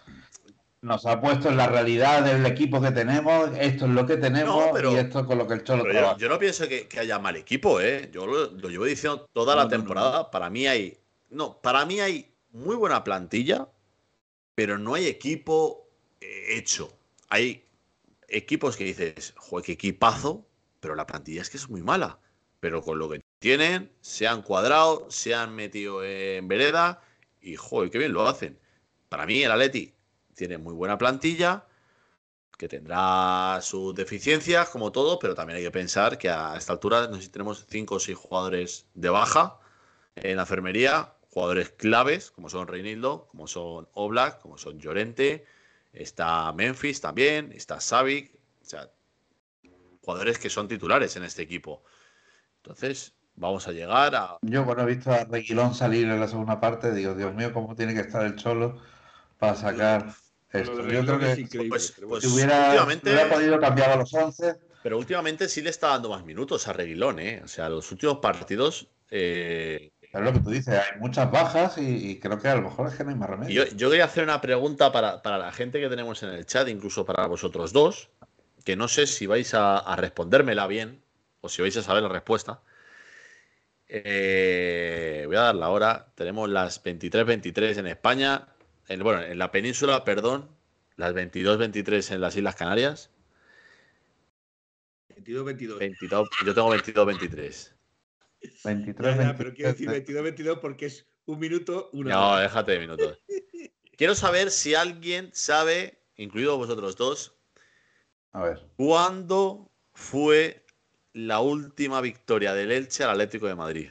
[0.81, 3.49] Nos ha puesto en la realidad del equipo que tenemos.
[3.59, 5.83] Esto es lo que tenemos No, pero- y esto es con lo que el Cholo
[5.83, 6.17] yo, trabaja.
[6.17, 8.09] yo no pienso que, que haya mal equipo, ¿eh?
[8.13, 10.31] Yo lo, lo llevo diciendo toda No, la no, temporada.
[10.31, 10.97] Para mí hay.
[11.31, 13.67] No, para mí hay muy buena plantilla,
[14.55, 15.85] pero no hay equipo
[16.21, 16.93] eh, hecho.
[17.27, 17.65] Hay
[18.31, 20.47] equipos que dices, joder, qué equipazo,
[20.79, 22.19] pero la plantilla es que es muy mala.
[22.59, 27.01] Pero con lo que tienen, se han cuadrado, se han metido en vereda
[27.41, 28.59] y, joder, qué bien lo hacen.
[29.07, 29.93] Para mí, el Atleti
[30.35, 31.65] tiene muy buena plantilla
[32.59, 37.07] que tendrá sus deficiencias, como todo, pero también hay que pensar que a esta altura
[37.07, 39.59] no sé si tenemos cinco o seis jugadores de baja
[40.17, 45.45] en la enfermería, jugadores claves, como son Reinildo, como son Oblak, como son Llorente,
[45.93, 48.89] está Memphis también, está Savic, o sea,
[50.01, 51.83] jugadores que son titulares en este equipo.
[52.57, 54.37] Entonces, vamos a llegar a...
[54.41, 57.75] Yo cuando he visto a Reguilón salir en la segunda parte, digo, Dios mío, cómo
[57.75, 58.81] tiene que estar el Cholo
[59.37, 60.13] para sacar
[60.51, 60.87] esto.
[60.87, 64.97] Yo creo que Pues- pues- si hubiera, últimamente- hubiera podido cambiar a los 11, Pero
[64.97, 67.41] últimamente sí le está dando más minutos a Reguilón, ¿eh?
[67.43, 72.11] O sea, los últimos partidos Eh, es lo que tú dices, hay muchas bajas y,
[72.11, 73.65] y, creo que a lo mejor es que no hay más remedio.
[73.65, 76.67] Yo, yo quería hacer una pregunta para, para, la gente que tenemos en el chat,
[76.67, 78.09] incluso para vosotros dos,
[78.65, 81.01] que no sé si vais a, a respondérmela bien
[81.41, 82.61] o si vais a saber la respuesta.
[83.87, 86.11] Eh, voy a dar la hora.
[86.15, 88.47] Tenemos las 23.23 en España,
[88.87, 90.49] en, bueno, en la península, perdón,
[90.95, 93.09] las 22.23 en las Islas Canarias.
[95.09, 96.29] 22-22.
[96.45, 97.78] Yo tengo 22-23.
[98.63, 102.41] 23, ya, ya, pero quiero decir 22-22 porque es un minuto, una No, hora.
[102.41, 103.19] déjate de minutos.
[103.97, 107.35] Quiero saber si alguien sabe, incluido vosotros dos,
[108.31, 108.65] A ver.
[108.77, 110.65] cuándo fue
[111.11, 113.89] la última victoria del Elche al Atlético de Madrid.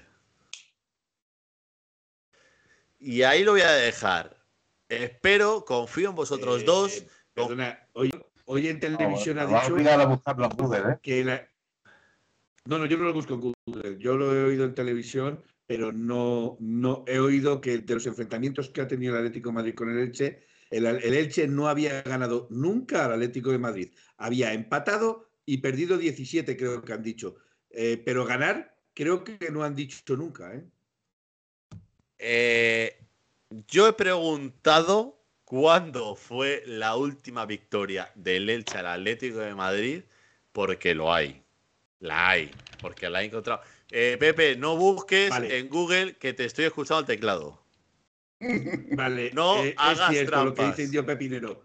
[2.99, 4.37] Y ahí lo voy a dejar.
[4.89, 7.05] Espero, confío en vosotros Eh, dos.
[7.35, 8.11] perdona, hoy,
[8.47, 10.99] hoy en televisión No, ha a dicho a buscarlo en Google, ¿eh?
[11.03, 11.49] que la...
[12.69, 13.97] No, no, yo no lo busco en Google.
[13.99, 18.69] Yo lo he oído en televisión, pero no, no he oído que de los enfrentamientos
[18.69, 22.03] que ha tenido el Atlético de Madrid con el Elche, el, el Elche no había
[22.03, 23.95] ganado nunca al Atlético de Madrid.
[24.19, 27.37] Había empatado y perdido 17, creo que han dicho.
[27.71, 30.55] Eh, pero ganar, creo que no han dicho nunca.
[30.55, 30.63] ¿eh?
[32.19, 33.07] Eh,
[33.67, 40.03] yo he preguntado cuándo fue la última victoria del Elche al Atlético de Madrid,
[40.53, 41.48] porque lo hay.
[42.01, 43.61] La hay, porque la he encontrado.
[43.91, 45.59] Eh, Pepe, no busques Vale.
[45.59, 47.63] en Google que te estoy escuchando el teclado.
[48.93, 51.65] Vale, No eh, hagas es cierto lo que dice Indio Pepinero.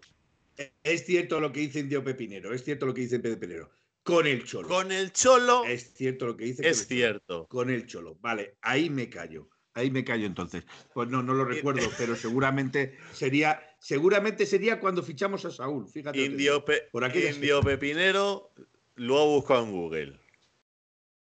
[0.56, 2.52] Eh, Es cierto lo que dice Indio Pepinero.
[2.52, 3.70] Es cierto lo que dice Pepinero.
[4.02, 4.68] Con el Cholo.
[4.68, 6.62] Con el Cholo Es cierto lo que dice.
[6.62, 7.46] con es el cierto.
[7.46, 8.16] Con el Cholo.
[8.20, 9.48] Vale, ahí me callo.
[9.72, 10.64] Ahí me callo entonces.
[10.92, 15.88] Pues no, no lo recuerdo, pero seguramente sería, seguramente sería cuando fichamos a Saúl.
[15.88, 16.24] Fíjate.
[16.24, 16.64] Indio.
[16.64, 17.20] Pe- Por aquí.
[17.26, 18.52] Indio Pepinero
[18.96, 20.20] lo ha buscado en Google.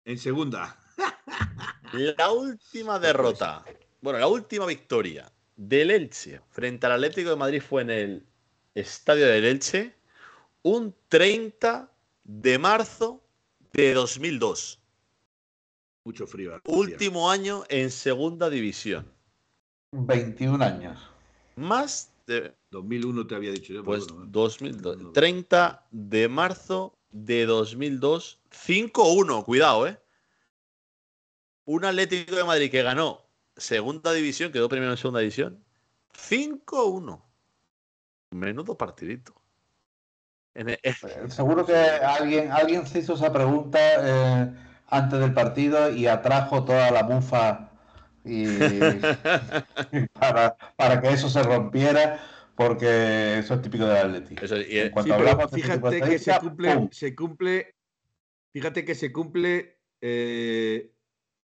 [0.04, 0.78] En segunda.
[1.92, 3.64] La última derrota,
[4.00, 8.26] bueno, la última victoria del Elche frente al Atlético de Madrid fue en el
[8.74, 9.94] Estadio del Elche
[10.62, 11.90] un 30
[12.24, 13.22] de marzo
[13.72, 14.80] de 2002.
[16.04, 16.60] Mucho frío.
[16.66, 19.10] Último año en segunda división.
[19.92, 20.98] 21 años.
[21.56, 23.84] Más de 2001 te había dicho yo.
[23.84, 29.98] pues bueno, 2002, 30 de marzo de 2002, 5-1, cuidado, ¿eh?
[31.64, 33.22] Un Atlético de Madrid que ganó
[33.56, 35.64] segunda división, quedó primero en segunda división,
[36.12, 37.22] 5-1.
[38.32, 39.32] Menudo partidito.
[40.54, 40.94] En el- Eh,
[41.28, 44.52] Seguro que alguien, alguien se hizo esa pregunta eh,
[44.88, 47.70] antes del partido y atrajo toda la bufa
[48.24, 48.48] y,
[50.18, 52.18] para, para que eso se rompiera,
[52.56, 54.44] porque eso es típico del Atlético.
[54.44, 56.88] Eso, y- En Sí, cuanto hablamos de fíjate que se cumple, ¡pum!
[56.92, 57.74] se cumple,
[58.52, 60.92] fíjate que se cumple eh,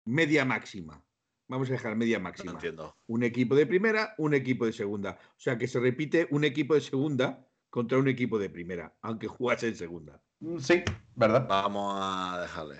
[0.04, 1.02] media máxima.
[1.48, 2.52] Vamos a dejar media no máxima.
[2.52, 2.96] entiendo.
[3.06, 5.18] Un equipo de primera, un equipo de segunda.
[5.30, 9.28] O sea que se repite un equipo de segunda contra un equipo de primera, aunque
[9.28, 10.20] jugase en segunda.
[10.58, 10.82] Sí,
[11.14, 11.46] ¿verdad?
[11.48, 12.76] Vamos a dejarle.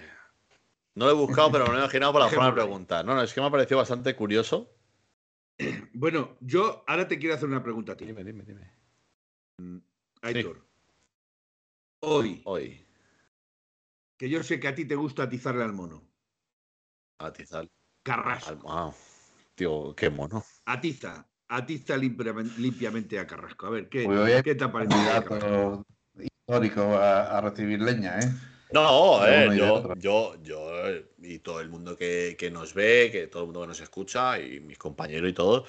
[0.94, 3.05] No lo he buscado, pero me lo he imaginado para la forma de preguntar.
[3.05, 4.75] No, no, es que me ha parecido bastante curioso.
[5.95, 8.71] Bueno, yo ahora te quiero hacer una pregunta a ti, Dime, dime, dime.
[10.23, 10.66] Aitor.
[12.03, 12.87] Hoy, Hoy,
[14.19, 16.03] que yo sé que a ti te gusta atizarle al mono.
[17.19, 17.66] atizar.
[18.05, 18.69] Carrasco.
[18.69, 18.95] al- ah,
[19.55, 20.42] tío, qué mono.
[20.66, 21.27] Atiza.
[21.49, 23.66] Atiza limpiamente, limpiamente a Carrasco.
[23.66, 25.85] A ver, ¿qué, Pues ¿qué te ha parecido?
[26.19, 28.29] Histórico a, a recibir leña, ¿eh?
[28.70, 30.70] No, eh, yo, yo, yo
[31.22, 34.40] y todo el mundo que, que nos ve, que todo el mundo que nos escucha
[34.40, 35.64] y mis compañeros y todo,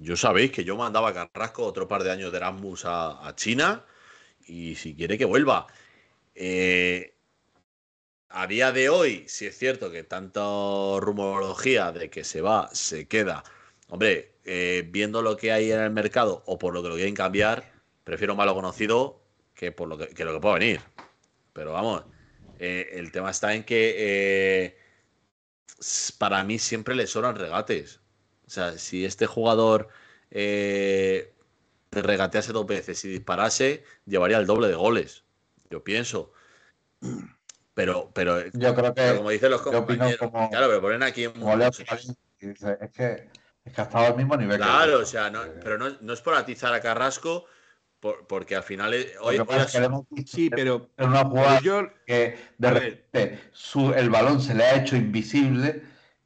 [0.00, 3.36] yo sabéis que yo mandaba a Carrasco otro par de años de Erasmus a, a
[3.36, 3.84] China
[4.46, 5.66] y si quiere que vuelva.
[6.34, 7.14] Eh,
[8.30, 13.06] a día de hoy, si es cierto que tanto rumorología de que se va, se
[13.06, 13.44] queda.
[13.88, 17.14] Hombre, eh, viendo lo que hay en el mercado o por lo que lo quieren
[17.14, 17.70] cambiar,
[18.04, 19.20] prefiero malo conocido
[19.54, 20.80] que por lo que, que lo que pueda venir.
[21.52, 22.04] Pero vamos,
[22.58, 24.78] eh, el tema está en que eh,
[26.18, 28.00] para mí siempre le sobran regates.
[28.46, 29.88] O sea, si este jugador
[30.30, 31.32] eh,
[31.90, 35.24] regatease dos veces y disparase, llevaría el doble de goles.
[35.70, 36.32] Yo pienso.
[37.74, 41.56] Pero, pero, Yo creo que, como dicen los compañeros, como- claro, pero ponen aquí como
[41.56, 41.84] Leo es que,
[43.64, 46.12] es que ha estado al mismo nivel Claro, o sea, no, Eh, pero no, no
[46.12, 47.46] es por atizar a Carrasco,
[48.02, 50.50] por- porque al final eh, hoy, que hoy pasa es que le hemos visto Sí,
[50.50, 52.82] pero, en una jugada yo, que de A ver.
[52.82, 55.82] repente su- el balón se le ha hecho invisible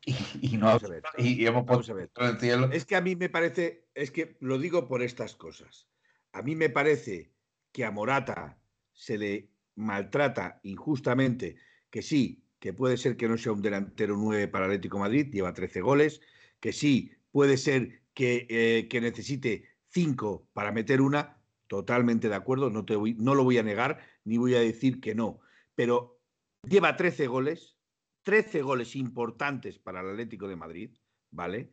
[0.06, 1.02] y, y no Vamos a ver.
[1.18, 2.10] y, y hemos Vamos puesto a ver.
[2.16, 2.70] en el cielo.
[2.72, 5.86] es que a mí me parece, es que lo digo por estas cosas.
[6.32, 7.30] A mí me parece
[7.72, 8.58] que a Morata
[8.94, 11.56] se le maltrata injustamente,
[11.90, 15.52] que sí, que puede ser que no sea un delantero 9 para Atlético Madrid, lleva
[15.52, 16.22] 13 goles,
[16.58, 21.35] que sí, puede ser que, eh, que necesite 5 para meter una,
[21.66, 25.14] totalmente de acuerdo, no, te no lo voy a negar, ni voy a decir que
[25.14, 25.40] no,
[25.74, 26.20] pero
[26.62, 27.76] lleva 13 goles,
[28.22, 30.90] 13 goles importantes para el Atlético de Madrid,
[31.30, 31.72] ¿vale?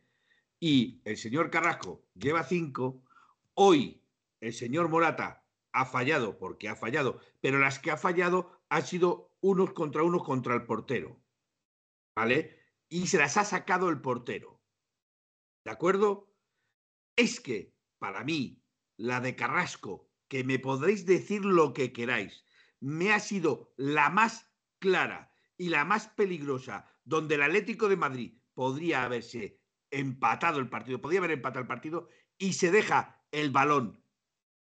[0.60, 3.02] Y el señor Carrasco lleva 5,
[3.54, 4.02] hoy
[4.40, 9.36] el señor Morata ha fallado porque ha fallado, pero las que ha fallado han sido
[9.40, 11.20] unos contra unos contra el portero.
[12.16, 12.58] ¿Vale?
[12.88, 14.60] Y se las ha sacado el portero.
[15.64, 16.32] ¿De acuerdo?
[17.16, 18.63] Es que, para mí,
[18.96, 22.44] la de Carrasco, que me podréis decir lo que queráis,
[22.80, 28.38] me ha sido la más clara y la más peligrosa, donde el Atlético de Madrid
[28.54, 34.02] podría haberse empatado el partido, podría haber empatado el partido y se deja el balón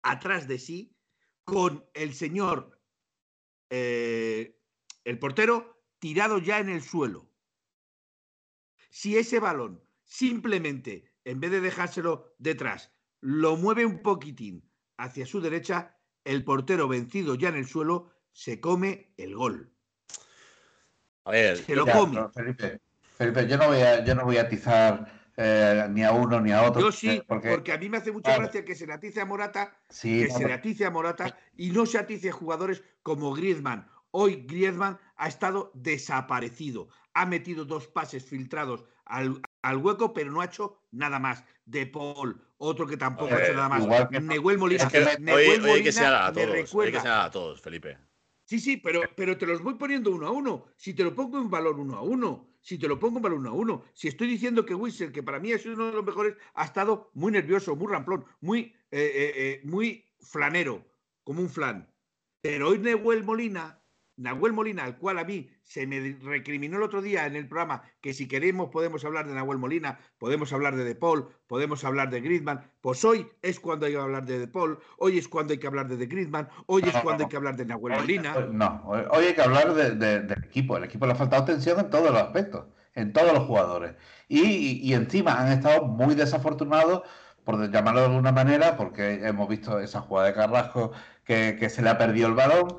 [0.02, 0.96] atrás de sí
[1.44, 2.80] con el señor,
[3.70, 4.60] eh,
[5.04, 7.30] el portero, tirado ya en el suelo.
[8.90, 15.40] Si ese balón simplemente, en vez de dejárselo detrás, lo mueve un poquitín hacia su
[15.42, 19.74] derecha, el portero vencido ya en el suelo se come el gol.
[21.26, 22.20] A ver, Se lo Ya, come.
[22.34, 22.80] Felipe,
[23.18, 26.52] Felipe, yo no voy a, yo no voy a atizar eh, ni a uno ni
[26.52, 26.82] a otro.
[26.82, 28.44] Yo sí, eh, porque, a mí me hace mucha claro.
[28.44, 31.38] gracia que se le atice a Morata, sí, que no, se le atice a Morata
[31.56, 33.88] y no se atice a jugadores como Griezmann.
[34.12, 36.90] Hoy Griezmann ha estado desaparecido.
[37.14, 41.44] Ha metido dos pases filtrados al, al hueco, pero no ha hecho nada más.
[41.66, 44.08] De Paul, otro que tampoco ha hecho ver, nada más.
[44.10, 44.84] que- Nehuel Molina.
[44.84, 46.56] es que hoy, Nehuel hoy hay que Molina señalar a me todos.
[46.56, 47.98] Que recuerda- a todos, Felipe.
[48.46, 50.66] Sí, sí, pero, pero te los voy poniendo uno a uno.
[50.76, 53.40] Si te lo pongo en valor uno a uno, si te lo pongo en valor
[53.40, 56.04] uno a uno, si estoy diciendo que Wissel, que para mí es uno de los
[56.04, 58.60] mejores, ha estado muy nervioso, muy ramplón, muy,
[58.92, 60.86] eh, eh, eh, muy flanero,
[61.24, 61.90] como un flan.
[62.42, 63.81] Pero hoy Nahuel Molina,
[64.22, 67.82] Nahuel Molina, al cual a mí se me recriminó el otro día en el programa
[68.02, 72.10] que si queremos podemos hablar de Nahuel Molina, podemos hablar de De Paul, podemos hablar
[72.10, 75.54] de Griezmann, pues hoy es cuando hay que hablar de De Paul, hoy es cuando
[75.54, 78.36] hay que hablar de De Griezmann, hoy es cuando hay que hablar de Nahuel Molina.
[78.52, 80.78] No, hoy, hay que hablar de- de- del equipo.
[80.78, 83.96] El equipo le ha faltado tensión en todos los aspectos, en todos los jugadores.
[84.28, 87.02] Y encima han estado muy desafortunados,
[87.44, 90.92] por llamarlo de alguna manera, porque hemos visto esa jugada de Carrasco
[91.26, 92.78] que, que se le ha perdido el balón,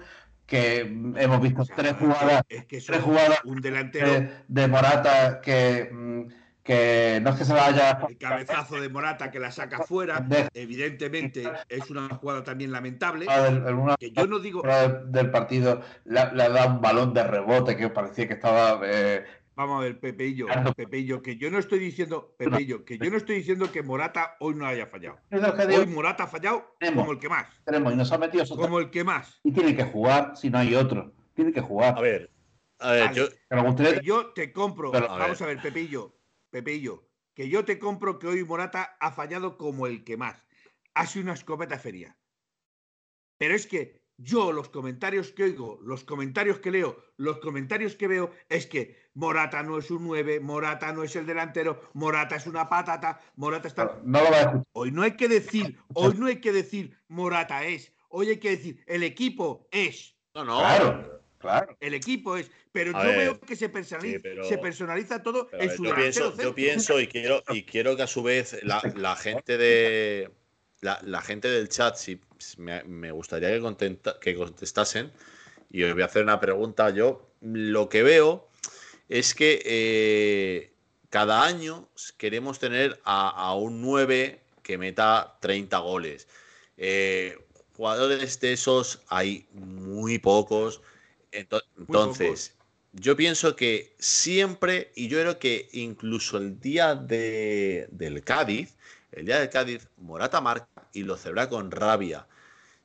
[0.53, 4.69] que hemos visto O sea, tres jugadas es que tres jugadas un delantero, de, de
[4.69, 6.23] Morata que, mm,
[6.63, 10.49] que no es que se vaya el cabezazo de Morata que la saca fuera, de-
[10.53, 15.31] evidentemente es una jugada también lamentable, del- en una- que yo no digo, del, del
[15.31, 19.25] partido le, le ha dado un balón de rebote que parecía que estaba eh,
[19.63, 20.73] vamos a ver, Pepeillo, Claro.
[20.75, 24.55] Pepeillo, que yo no estoy diciendo, Pepeillo, que yo no estoy diciendo que Morata hoy
[24.55, 25.19] no haya fallado.
[25.31, 27.03] Hoy Morata ha fallado Tenemos.
[27.05, 29.41] como el que más, tenemos y nos ha metido como el que más.
[29.45, 31.13] y tiene que jugar si no hay otro.
[31.35, 31.97] Tiene que jugar.
[31.97, 32.31] A ver,
[32.79, 33.17] a ver, Vale.
[33.17, 34.03] yo, gustaría-
[34.35, 36.19] te compro, Pero, a vamos a ver, Pepeillo,
[36.51, 40.47] Pepeillo, que yo te compro que hoy Morata ha fallado como el que más.
[40.95, 42.19] Ha sido una escopeta feria.
[43.39, 48.07] Pero es que yo los comentarios que oigo, los comentarios que leo, los comentarios que
[48.09, 52.47] veo es que Morata no es un 9, Morata no es el delantero, Morata es
[52.47, 53.99] una patata, Morata está...
[54.05, 54.63] No lo va a escuchar.
[54.73, 58.51] Hoy no hay que decir, hoy no hay que decir Morata es, hoy hay que
[58.51, 60.15] decir el equipo es.
[60.35, 60.59] no, no.
[60.59, 61.77] Claro, claro.
[61.81, 65.23] El equipo es, pero A yo ver, veo que se personaliza, sí, pero- se personaliza
[65.23, 68.23] todo en ver, su yo, pienso, yo pienso y quiero, y quiero que a su
[68.23, 70.31] vez la, la gente de
[70.81, 72.19] la, la gente del chat, si
[72.57, 75.13] me, me gustaría que, contenta- que contestasen,
[75.71, 76.91] y os voy a hacer una pregunta.
[76.91, 78.49] Yo lo que veo
[79.09, 80.73] es que eh,
[81.11, 86.29] cada año queremos tener a, a un 9 que meta 30 goles.
[86.77, 87.39] Eh,
[87.77, 90.81] jugadores de esos hay muy pocos.
[91.33, 92.55] Ento- Entonces,
[92.93, 98.75] yo pienso que siempre, y yo creo que incluso el día de- del Cádiz,
[99.13, 102.27] el día del Cádiz, Morata marca y lo celebra con rabia.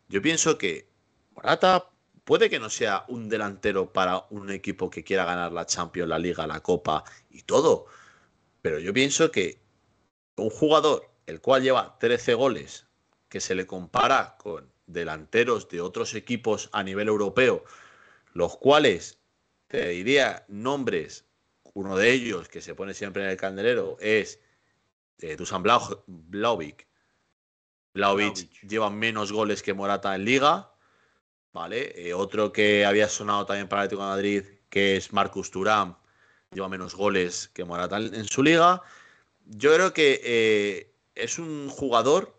[0.10, 0.88] Yo pienso que
[1.36, 1.90] Morata
[2.28, 6.20] puede que no sea un delantero para un equipo que quiera ganar la Champions, la
[6.20, 7.86] Liga, la Copa y todo.
[8.62, 9.62] Pero yo pienso que
[10.36, 12.86] un jugador, el cual lleva 13 goles,
[13.30, 17.64] que se le compara con delanteros de otros equipos a nivel europeo,
[18.34, 19.20] los cuales
[19.68, 21.24] te diría nombres,
[21.74, 24.42] uno de ellos que se pone siempre en el candelero es
[25.20, 26.88] eh, Dusan Blaovic.
[27.94, 30.74] Blaovic lleva menos goles que Morata en Liga,
[31.58, 31.94] ¿vale?
[31.96, 35.96] Eh, otro que había sonado también para el Atlético de Madrid, que es Marcus Thuram,
[36.52, 38.82] lleva menos goles que Morata en su Liga.
[39.46, 42.38] Yo creo que eh, es un jugador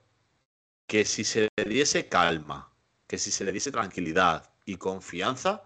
[0.87, 2.73] que si se le diese calma,
[3.07, 5.63] que si se le diese tranquilidad y confianza,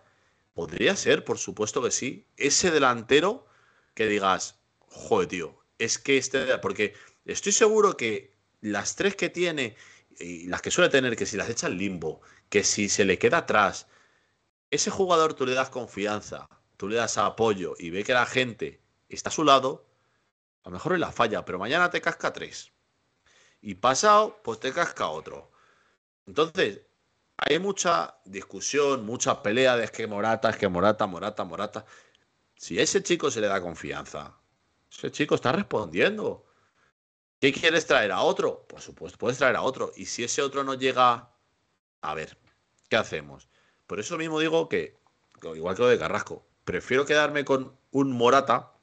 [0.55, 2.27] Podría ser, por supuesto que sí.
[2.37, 3.47] Ese delantero
[3.95, 6.59] que digas, joder, tío, es que este.
[6.59, 6.95] Porque
[7.25, 9.77] estoy seguro que las tres que tiene
[10.19, 12.21] y las que suele tener, que si las echa limbo,
[12.53, 13.87] que si se le queda atrás,
[14.71, 18.83] ese jugador tú le das confianza, tú le das apoyo y ve que la gente
[19.09, 19.87] está a su lado,
[20.63, 22.71] a lo mejor es la falla, pero mañana te casca tres.
[23.63, 25.51] Y pasado, pues te casca otro.
[26.27, 26.83] Entonces,
[27.39, 31.87] hay mucha discusión, mucha pelea de es que Morata, es que Morata, Morata, Morata.
[32.55, 34.37] Si a ese chico se le da confianza,
[34.91, 36.45] ese chico está respondiendo.
[37.41, 38.67] ¿Qué quieres traer a otro?
[38.67, 39.91] Por supuesto, puedes traer a otro.
[39.97, 41.31] Y si ese otro no llega,
[42.03, 42.42] a ver,
[42.93, 43.49] ¿qué hacemos?
[43.87, 44.99] Por eso mismo digo que,
[45.55, 48.75] igual que lo de Carrasco, prefiero quedarme con un Morata,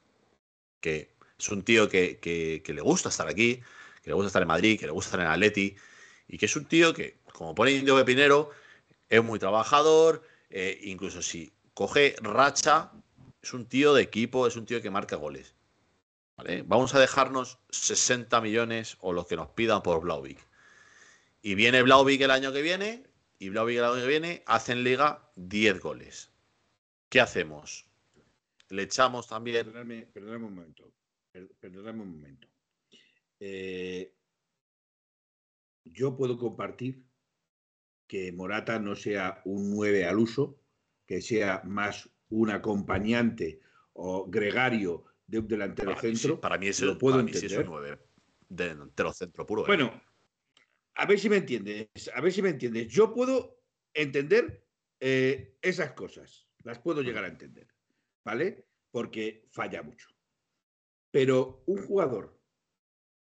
[0.82, 3.62] que es un tío que, que le gusta estar aquí,
[4.02, 5.76] que le gusta estar en Madrid, que le gusta estar en Atleti,
[6.28, 8.50] y que es un tío que como pone Indio Pepinero,
[9.10, 12.92] es muy trabajador, eh, incluso si coge racha,
[13.44, 15.54] es un tío de equipo, es un tío que marca goles.
[16.66, 20.40] Vamos a dejarnos 60 millones o los que nos pidan por Blauvik.
[21.44, 23.09] Y viene Blauvik el año que viene,
[23.40, 26.32] y Blauvik el año que viene hace en liga 10 goles.
[27.08, 27.88] ¿Qué hacemos?
[28.68, 29.66] Le echamos también.
[30.14, 30.94] Perdóname, un momento.
[31.60, 32.48] Perdóname un momento.
[33.40, 34.14] Eh,
[35.86, 37.02] yo puedo compartir
[38.06, 40.60] que Morata no sea un 9 al uso,
[41.08, 43.62] que sea más un acompañante
[43.94, 46.42] o gregario de un delantero centro.
[46.42, 47.52] para mí eso lo puedo entender.
[47.52, 48.00] es un 9
[48.50, 49.64] delantero centro puro.
[49.64, 49.68] ¿eh?
[49.68, 50.02] Bueno,
[51.00, 51.88] a ver si me entiendes.
[52.14, 52.90] A ver si me entiendes.
[52.90, 54.66] Yo puedo entender
[55.00, 56.48] eh, esas cosas.
[56.64, 57.68] Las puedo llegar a entender.
[58.26, 58.68] ¿Vale?
[58.92, 60.10] Porque falla mucho.
[61.12, 62.38] Pero un jugador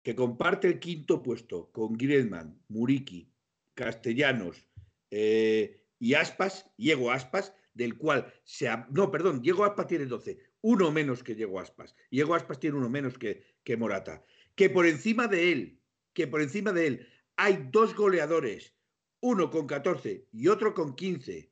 [0.02, 3.32] que comparte el quinto puesto con Griezmann, Muriki,
[3.72, 4.68] Castellanos
[5.10, 8.68] eh, y Aspas, Diego Aspas, del cual se...
[8.90, 11.96] no, perdón, Diego Aspas tiene 12, uno menos que Diego Aspas.
[12.10, 14.22] Diego Aspas tiene uno menos que, que Morata.
[14.54, 15.80] Que por encima de él,
[16.12, 18.74] que por encima de él hay dos goleadores,
[19.20, 21.50] uno con 14 y otro con 15,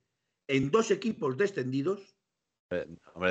[0.48, 2.16] en dos equipos descendidos,
[2.70, 2.86] eh,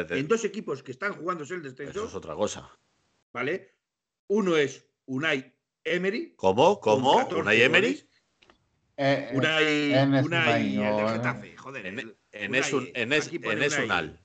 [0.09, 1.91] en dos equipos que están jugándose el descenso.
[1.91, 2.69] Eso es otra cosa.
[3.33, 3.75] ¿Vale?
[4.27, 6.35] Uno es Unai Emery.
[6.35, 6.79] ¿Cómo?
[6.79, 7.25] ¿Cómo?
[7.27, 8.07] ¿Unai Emery?
[8.97, 11.85] Eh, eh, una y, en una y el de Getafe, joder.
[11.85, 14.23] En, en, es un, en, es, en Esunal.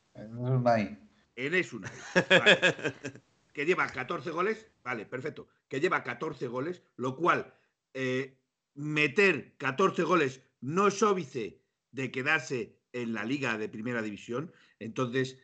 [1.34, 1.90] En Esunal.
[3.54, 5.48] que lleva 14 goles, vale, perfecto.
[5.68, 7.54] Que lleva 14 goles, lo cual
[7.98, 8.38] eh,
[8.74, 14.52] meter 14 goles no es óbice de quedarse en la liga de primera división.
[14.78, 15.38] Entonces,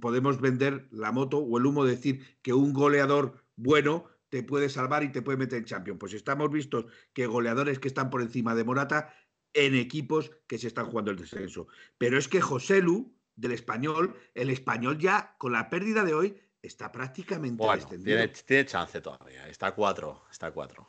[0.00, 5.02] podemos vender la moto o el humo, decir que un goleador bueno te puede salvar
[5.02, 5.98] y te puede meter en Champions.
[5.98, 9.12] Pues estamos vistos que goleadores que están por encima de Morata
[9.52, 11.66] en equipos que se están jugando el descenso.
[11.98, 16.40] Pero es que José Lu, del español, el español ya con la pérdida de hoy
[16.62, 18.18] está prácticamente descendido.
[18.18, 19.48] Tiene, tiene, chance todavía.
[19.48, 20.24] Está a cuatro.
[20.30, 20.88] Está a cuatro.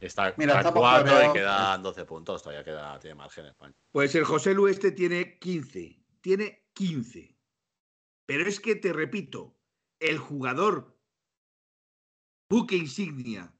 [0.00, 2.42] Está, a cuatro y quedan 12 puntos.
[2.42, 3.74] Todavía queda, tiene margen España.
[3.90, 5.98] Pues el José Lu este tiene 15.
[6.20, 7.36] Tiene 15.
[8.26, 9.56] Pero es que te repito,
[10.00, 10.98] el jugador
[12.50, 13.54] buque insignia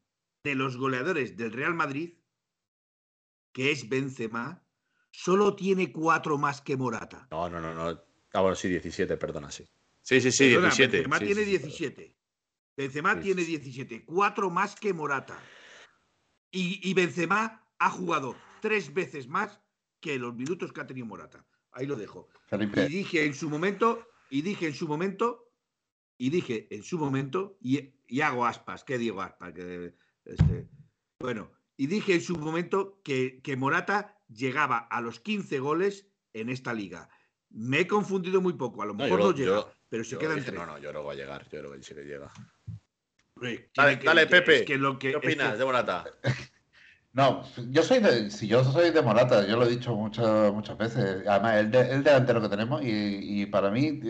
[0.45, 2.19] de los goleadores del Real Madrid,
[3.53, 4.63] que es Benzema,
[5.11, 7.29] solo tiene cuatro más que Morata.
[7.31, 8.03] No, no, no, no.
[8.33, 9.65] Ah, bueno, sí, 17, perdona, sí.
[10.03, 10.99] Sí, sí, sí, 17.
[10.99, 12.17] Benzema tiene 17.
[12.77, 15.41] Benzema tiene 17, cuatro más que Morata.
[16.55, 19.61] Y, y Benzema ha jugado tres veces más
[20.01, 21.45] que los minutos que ha tenido Morata.
[21.73, 22.29] Ahí lo dejo.
[22.53, 25.51] Y dije en su momento, y dije en su momento,
[26.17, 29.53] y dije en su momento, y y hago aspas, ¿qué digo aspas?
[29.53, 29.95] Que,
[30.25, 30.69] este,
[31.19, 36.49] bueno, y dije en su momento que, que, Morata llegaba a los 15 goles en
[36.49, 37.09] esta liga.
[37.51, 40.55] Me he confundido muy poco, a lo mejor no, llega, pero se quedan tres.
[40.55, 42.33] No, no, yo no voy a llegar, yo creo que sí que llega.
[43.77, 46.05] Dale, dale Pepe, ¿qué opinas de Morata?
[47.15, 50.77] No, yo soy de, si yo soy de Morata, yo lo he dicho muchas muchas
[50.77, 51.25] veces.
[51.29, 54.01] Además, el, el delantero que tenemos y, y para mí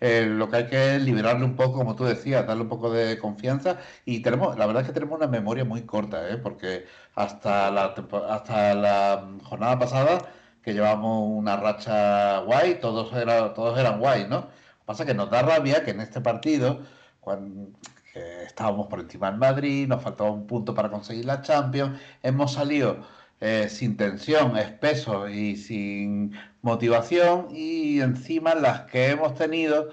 [0.00, 2.90] eh, lo que hay que es liberarle un poco, como tú decías, darle un poco
[2.92, 3.78] de confianza.
[4.04, 6.36] Y tenemos, la verdad es que tenemos una memoria muy corta, ¿eh?
[6.36, 7.94] porque hasta la,
[8.28, 10.28] hasta la jornada pasada,
[10.62, 14.36] que llevamos una racha guay, todos, era, todos eran guay, ¿no?
[14.40, 16.80] Lo que pasa es que nos da rabia que en este partido,
[17.20, 17.70] cuando
[18.14, 23.06] estábamos por encima del Madrid, nos faltaba un punto para conseguir la Champions, hemos salido
[23.40, 26.32] eh, sin tensión, espesos y sin
[26.62, 29.90] motivación y encima las que hemos tenido,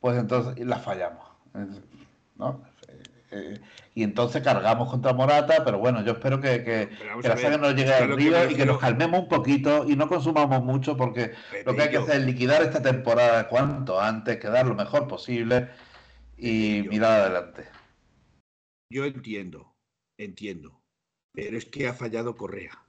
[0.00, 1.24] pues entonces las fallamos.
[2.36, 2.62] ¿no?
[3.30, 3.60] Eh,
[3.94, 6.88] y entonces cargamos contra Morata, pero bueno, yo espero que, que,
[7.20, 9.96] que la saga nos llegue al que río y que nos calmemos un poquito y
[9.96, 11.32] no consumamos mucho porque
[11.66, 15.68] lo que hay que hacer es liquidar esta temporada cuanto antes, quedar lo mejor posible
[16.38, 17.68] y mirar adelante.
[18.90, 19.74] Yo entiendo,
[20.18, 20.80] entiendo.
[21.34, 22.84] Pero es que ha fallado Correa.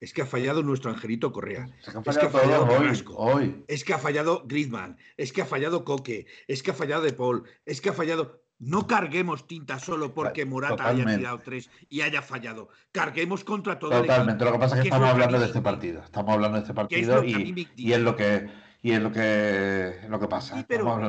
[0.00, 1.70] Es que ha fallado nuestro angelito Correa.
[1.80, 3.14] Es que ha fallado todos hoy, Carrasco.
[3.16, 3.64] hoy.
[3.68, 4.98] Es que ha fallado Griezmann.
[5.16, 6.26] Es que ha fallado Coque.
[6.48, 7.44] Es que ha fallado De Paul.
[7.64, 8.42] Es que ha fallado.
[8.58, 12.68] No carguemos tinta solo porque Morata haya tirado tres y haya fallado.
[12.92, 14.44] Carguemos contra todo Totalmente.
[14.44, 16.02] el Lo que pasa es que que es estamos hablando de este partido.
[16.02, 18.48] Estamos hablando de este es partido y, y es lo que
[18.82, 20.58] y es lo que lo que pasa.
[20.58, 21.00] Sí, pero,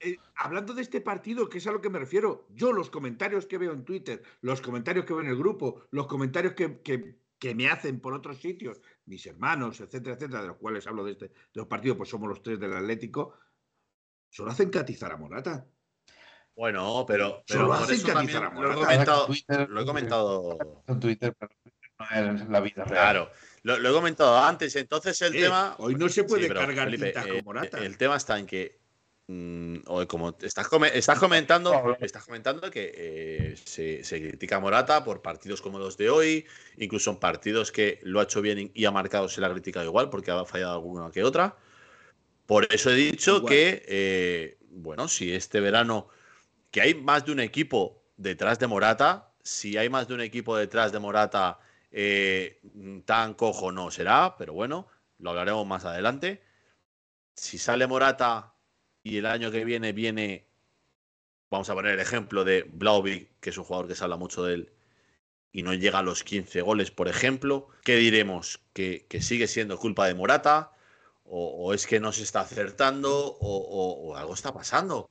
[0.00, 3.46] eh, hablando de este partido, que es a lo que me refiero, yo los comentarios
[3.46, 7.18] que veo en Twitter, los comentarios que veo en el grupo, los comentarios que, que-
[7.38, 11.12] que me hacen por otros sitios, mis hermanos, etcétera, etcétera, de los cuales hablo de
[11.12, 13.32] este de los partidos, pues somos los tres del Atlético,
[14.28, 15.66] solo hacen catizar a Morata.
[16.54, 18.80] Bueno, pero, pero Solo hacen catizar a lo he Morata.
[18.84, 19.26] comentado.
[19.26, 20.58] Twitter- Lo he comentado.
[20.86, 22.88] en Twitter, pero no es la vida real.
[23.04, 23.30] Claro,
[23.62, 24.74] lo, lo he comentado antes.
[24.76, 25.74] Entonces el Eh, tema.
[25.78, 27.78] hoy no se puede Sí, pero, cargar Felipe, tinta eh, Morata.
[27.78, 28.78] El tema está en que.
[29.28, 34.60] mm, o como estás, come- estás comentando, estás comentando que eh, se, se critica a
[34.60, 36.46] Morata por partidos como los de hoy,
[36.78, 39.86] incluso en partidos que lo ha hecho bien y ha marcado se la ha criticado
[39.86, 41.56] igual porque ha fallado alguna que otra.
[42.46, 43.48] Por eso he dicho Igual.
[43.52, 46.08] que, eh, bueno, si este verano,
[46.72, 50.56] que hay más de un equipo detrás de Morata, si hay más de un equipo
[50.56, 52.60] detrás de Morata, eh,
[53.04, 54.86] tan cojo no será, pero bueno,
[55.18, 56.42] lo hablaremos más adelante.
[57.34, 58.54] Si sale Morata
[59.02, 60.46] y el año que viene viene,
[61.50, 64.44] vamos a poner el ejemplo de Blauvik, que es un jugador que se habla mucho
[64.44, 64.72] de él,
[65.52, 68.60] y no llega a los 15 goles, por ejemplo, ¿qué diremos?
[68.72, 70.72] ¿Que, sigue siendo culpa de Morata?
[71.24, 73.36] ¿O, es que no se está acertando?
[73.40, 75.10] O algo está pasando?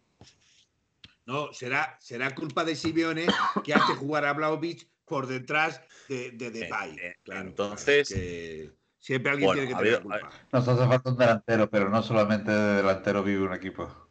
[1.30, 3.28] No, será, será culpa de Simeone
[3.64, 6.92] que hace jugar a Blaovic por detrás de, de Depay.
[6.92, 10.30] Eh, eh, Claro, entonces- que siempre alguien Bueno, tiene que tener culpa.
[10.54, 14.10] Nos hace falta un delantero, pero no solamente de delantero vive un equipo.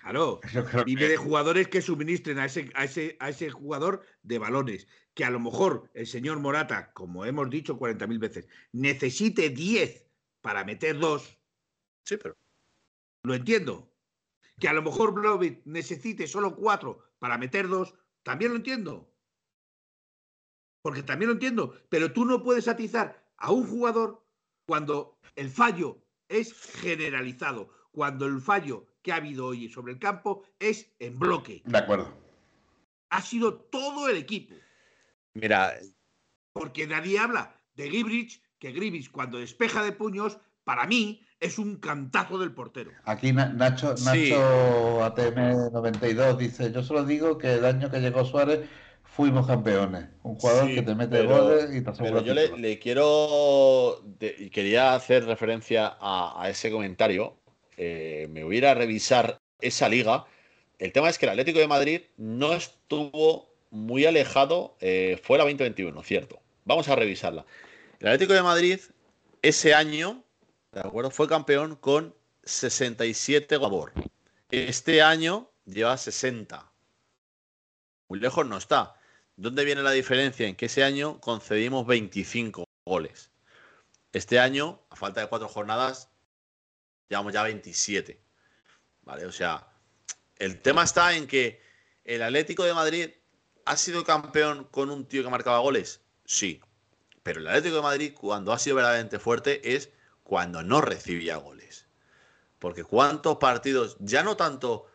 [0.00, 3.50] Claro, Yo creo vive que de jugadores que suministren a ese, a, ese, a ese
[3.50, 4.86] jugador de balones.
[5.14, 10.06] Que a lo mejor el señor Morata, como hemos dicho 40.000 veces, necesite 10
[10.40, 11.36] para meter dos,
[12.04, 12.38] Sí, pero
[13.22, 13.92] lo entiendo.
[14.58, 19.12] Que a lo mejor Blaovic necesite solo 4 para meter dos, también lo entiendo.
[20.82, 21.74] Porque también lo entiendo.
[21.88, 24.24] Pero tú no puedes atizar a un jugador
[24.66, 25.98] cuando el fallo
[26.28, 31.62] es generalizado, cuando el fallo que ha habido hoy sobre el campo es en bloque.
[31.64, 32.12] de acuerdo.
[33.10, 34.54] Ha sido todo el equipo.
[35.34, 35.74] mira,
[36.52, 41.76] Porque nadie habla de Gibrich, que Gibrich cuando despeja de puños, para mí es un
[41.76, 42.90] cantazo del portero.
[43.04, 44.04] Aquí Na- Nacho, Sí.
[44.04, 48.68] Nacho ATM 92 dice, yo solo digo que el año que llegó Suárez
[49.18, 50.06] fuimos campeones.
[50.22, 52.60] Un jugador Sí, que te mete pero- goles y te Pero yo le, títulos".
[52.60, 54.00] le quiero.
[54.20, 57.36] de- quería hacer referencia a, a ese comentario.
[57.76, 60.24] Eh, me voy a ir a revisar esa liga.
[60.78, 64.76] El tema es que el Atlético de Madrid no estuvo muy alejado.
[64.80, 66.38] eh, fue la 2021, cierto.
[66.64, 67.44] Vamos a revisarla.
[67.98, 68.78] El Atlético de Madrid
[69.42, 70.22] ese año,
[70.70, 71.10] ¿de acuerdo?
[71.10, 72.14] Fue campeón con
[72.44, 73.90] 67 gol.
[74.52, 76.70] Este año lleva 60.
[78.08, 78.94] Muy lejos no está.
[79.38, 80.48] ¿Dónde viene la diferencia?
[80.48, 83.30] En que ese año concedimos 25 goles.
[84.12, 86.08] Este año, a falta de cuatro jornadas,
[87.08, 88.20] llevamos ya 27.
[89.02, 89.26] ¿Vale?
[89.26, 89.68] O sea,
[90.36, 91.62] el tema está en que
[92.04, 93.10] el Atlético de Madrid
[93.64, 96.00] ha sido campeón con un tío que marcaba goles.
[96.24, 96.60] Sí.
[97.22, 99.90] Pero el Atlético de Madrid, cuando ha sido verdaderamente fuerte, es
[100.24, 101.86] cuando no recibía goles.
[102.58, 104.86] Porque cuántos partidos, ya no tanto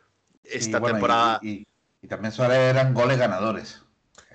[0.43, 1.39] esta Y bueno, y- temporada.
[1.41, 1.65] Y,
[2.01, 3.82] y también Suárez eran goles ganadores.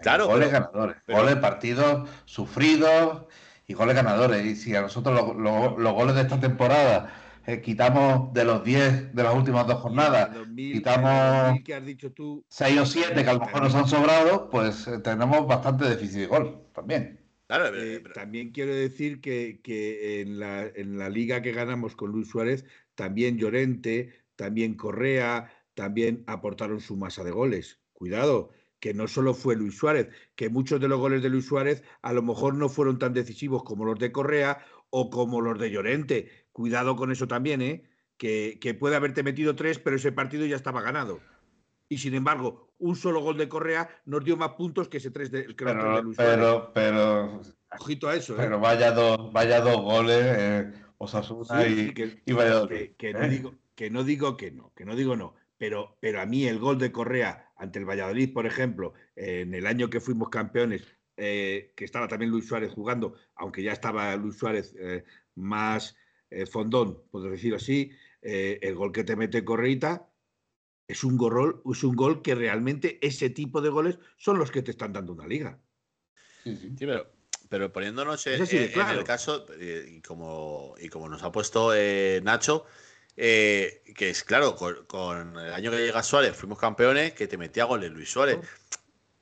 [0.02, 0.96] Claro, Goles pero- ganadores.
[1.06, 3.24] pero- goles partidos sufridos
[3.66, 4.44] y goles ganadores.
[4.44, 7.12] Y si a nosotros lo- lo- los goles de esta temporada
[7.46, 11.42] eh, quitamos de los 10 de las últimas dos jornadas, Y el 2000, quitamos- el
[11.44, 14.50] 2000 que has dicho tú, 6 o 7 que a lo mejor nos han sobrado,
[14.50, 17.20] pues eh, tenemos bastante déficit de gol también.
[17.46, 21.96] Claro, Eh, pero- también quiero decir que, que en, la, en la liga que ganamos
[21.96, 27.80] con Luis Suárez, también Llorente, también Correa, también aportaron su masa de goles.
[27.94, 31.82] Cuidado, que no solo fue Luis Suárez, que muchos de los goles de Luis Suárez
[32.02, 35.70] a lo mejor no fueron tan decisivos como los de Correa o como los de
[35.70, 36.46] Llorente.
[36.52, 37.84] Cuidado con eso también, ¿eh?
[38.16, 41.20] Que, que puede haberte metido tres, pero ese partido ya estaba ganado.
[41.88, 45.30] Y sin embargo, un solo gol de Correa nos dio más puntos que ese tres
[45.30, 46.36] de, que tres de Pero, Luis Suárez.
[46.36, 47.40] pero, pero,
[47.80, 48.36] Ojito a eso, ¿eh?
[48.38, 52.94] pero vaya dos, vaya dos goles, eh, Osasuna Sí, y, sí, que, y Valladolid, que-
[52.96, 53.28] que no ¿eh?
[53.28, 55.34] digo, que no digo que no, que no digo no.
[55.58, 59.66] Pero, pero a mí el gol de Correa ante el Valladolid, por ejemplo, en el
[59.66, 60.86] año que fuimos campeones,
[61.16, 65.02] eh, que estaba también Luis Suárez jugando, aunque ya estaba Luis Suárez eh,
[65.34, 65.96] más
[66.30, 67.90] eh, fondón, por decirlo así,
[68.20, 70.08] el gol que te mete Correita
[70.86, 74.62] es un, gol, es un gol que realmente ese tipo de goles son los que
[74.62, 75.58] te están dando una liga.
[76.44, 77.10] Sí, pero,
[77.48, 81.72] pero, poniéndonos en, el caso, y, como, y como nos ha puesto
[82.22, 82.64] Nacho,
[83.18, 87.90] que es claro, con, el año que llega Suárez fuimos campeones, que te metía goles
[87.90, 88.38] Luis Suárez.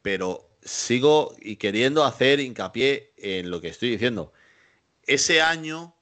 [0.03, 4.33] Pero sigo y queriendo hacer hincapié en lo que estoy diciendo.
[5.05, 5.95] Ese año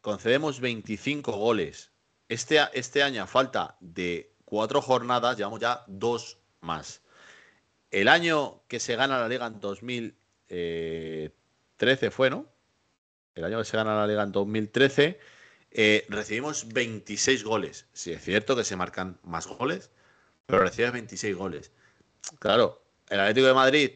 [0.00, 1.90] concedemos 25 goles.
[2.28, 7.02] Este, este año, a falta de cuatro jornadas, llevamos ya dos más.
[7.90, 12.46] El año que se gana la liga en 2013 fue, ¿no?
[13.34, 15.20] El año que se gana la liga en 2013,
[15.74, 17.86] eh, recibimos 26 goles.
[17.92, 19.90] Sí, es cierto que se marcan más goles,
[20.46, 21.72] pero recibes 26 goles.
[22.38, 23.90] Claro, el Atlético de Madrid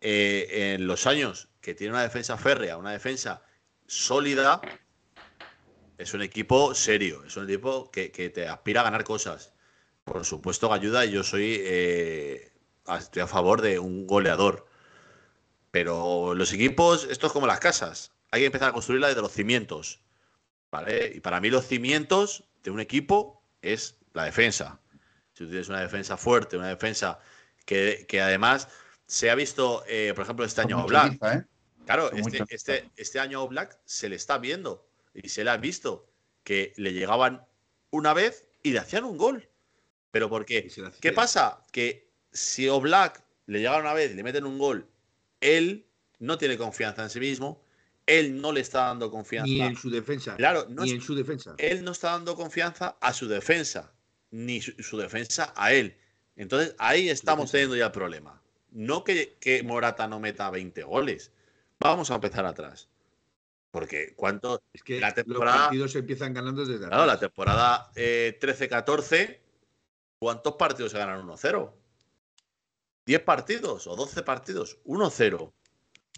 [0.00, 3.42] eh, en los años que tiene una defensa férrea, una defensa
[3.86, 4.60] sólida,
[5.98, 9.52] es un equipo serio, es un equipo que, te aspira a ganar cosas.
[10.04, 12.52] Por supuesto que ayuda y yo soy eh,
[12.98, 14.66] estoy a favor de un goleador.
[15.70, 18.12] Pero los equipos, esto es como las casas.
[18.30, 20.00] Hay que empezar a construirla desde los cimientos.
[20.70, 21.12] ¿Vale?
[21.14, 24.80] Y para mí los cimientos de un equipo es la defensa.
[25.32, 27.18] Si tú tienes una defensa fuerte, una defensa
[27.64, 28.68] que, que además
[29.06, 31.18] se ha visto, eh, por ejemplo, este año a Black.
[31.22, 31.44] ¿eh?
[31.84, 35.56] Claro, este, este, este, año a Black se le está viendo y se le ha
[35.56, 36.10] visto
[36.42, 37.46] que le llegaban
[37.90, 39.48] una vez y le hacían un gol.
[40.10, 40.68] Pero ¿por qué?
[41.00, 41.64] ¿Qué pasa?
[41.70, 44.88] Que si Oblak le llega una vez y le meten un gol,
[45.40, 45.86] él
[46.18, 47.62] no tiene confianza en sí mismo,
[48.06, 49.52] él no le está dando confianza.
[49.52, 50.36] Ni en su defensa.
[50.36, 51.54] Claro, ni en su defensa.
[51.58, 53.92] Él no está dando confianza a su defensa,
[54.30, 55.96] ni su defensa a él.
[56.36, 58.40] Entonces ahí estamos teniendo ya el problema.
[58.70, 61.32] No que, Morata no meta 20 goles.
[61.80, 62.88] Vamos a empezar atrás.
[63.70, 64.62] Porque cuánto.
[64.72, 69.40] Es que la temporada, los partidos empiezan ganando desde Claro, la temporada 13-14, eh,
[70.18, 71.72] ¿cuántos partidos se ganan 1-0?
[73.06, 74.78] ¿10 partidos o 12 partidos?
[74.84, 75.52] 1-0.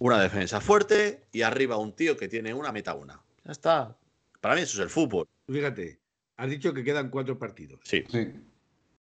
[0.00, 3.20] Una defensa fuerte y arriba un tío que tiene una meta una.
[3.44, 3.96] Ya está.
[4.40, 5.26] Para mí eso es el fútbol.
[5.48, 5.98] Fíjate,
[6.36, 7.80] has dicho que quedan cuatro partidos.
[7.84, 8.04] Sí.
[8.08, 8.28] Sí.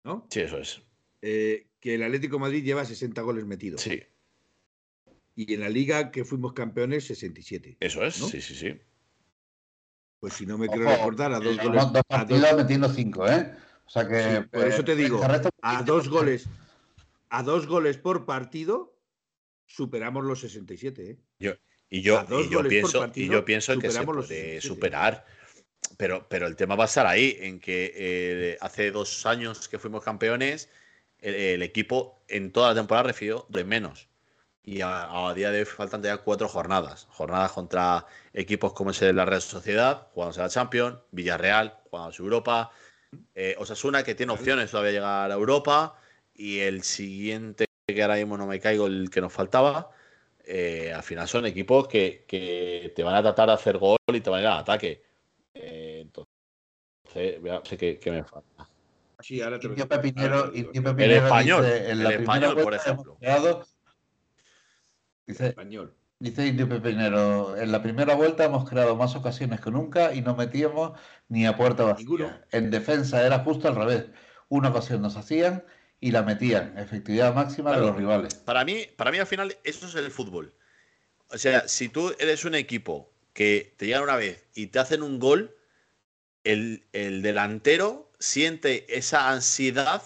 [0.04, 0.26] ¿No?
[0.30, 0.82] Sí, eso es.
[1.22, 3.80] Eh, que el Atlético Madrid lleva 60 goles metidos.
[3.80, 4.02] Sí.
[5.36, 7.76] Y en la liga que fuimos campeones, 67.
[7.78, 8.80] Eso es, sí, sí, sí.
[10.18, 11.92] Pues si no me quiero recordar, a dos goles.
[11.92, 13.54] Dos partidos metiendo cinco, ¿eh?
[13.86, 14.48] O sea que.
[14.50, 15.20] por eso te digo,
[15.62, 16.48] a dos goles,
[17.30, 18.97] a dos goles por partido,
[19.68, 21.16] superamos los 67, ¿eh?
[21.38, 21.52] Yo,
[21.88, 25.24] y yo, y yo pienso, y yo pienso que se puede superar.
[25.96, 29.78] Pero, pero el tema va a estar ahí, en que eh, hace dos años que
[29.78, 30.68] fuimos campeones,
[31.20, 34.08] el, equipo en toda la temporada recibió de menos.
[34.62, 37.06] Y a, día de hoy faltan ya cuatro jornadas.
[37.10, 42.24] Jornadas contra equipos como es la Real Sociedad, jugándose a la Champions, Villarreal, jugándose a
[42.24, 42.70] Europa,
[43.34, 45.98] eh, Osasuna, que tiene opciones todavía de llegar a Europa,
[46.34, 49.90] y el siguiente, que ahora mismo no me caigo, el que nos faltaba,
[50.44, 54.20] eh, al final son equipos que, que, te van a tratar de hacer gol y
[54.20, 55.02] te van a ir al ataque.
[55.54, 58.68] Eh, entonces, sé que me falta.
[59.20, 63.18] Sí, ahora te Pepinero, el español, en la el español, por ejemplo.
[65.26, 65.94] dice, español.
[66.20, 70.36] Dice Indio Pepinero, en la primera vuelta hemos creado más ocasiones que nunca y no
[70.36, 72.44] metíamos ni a puerta vacía.
[72.52, 74.06] En defensa era justo al revés.
[74.48, 75.64] Una ocasión nos hacían
[76.00, 76.76] y la metían.
[76.78, 78.34] Efectividad máxima de los rivales.
[78.34, 80.54] Para mí, para mí al final, eso es el fútbol.
[81.30, 85.02] O sea, si tú eres un equipo que te llegan una vez y te hacen
[85.02, 85.54] un gol,
[86.44, 90.02] el, el delantero siente esa ansiedad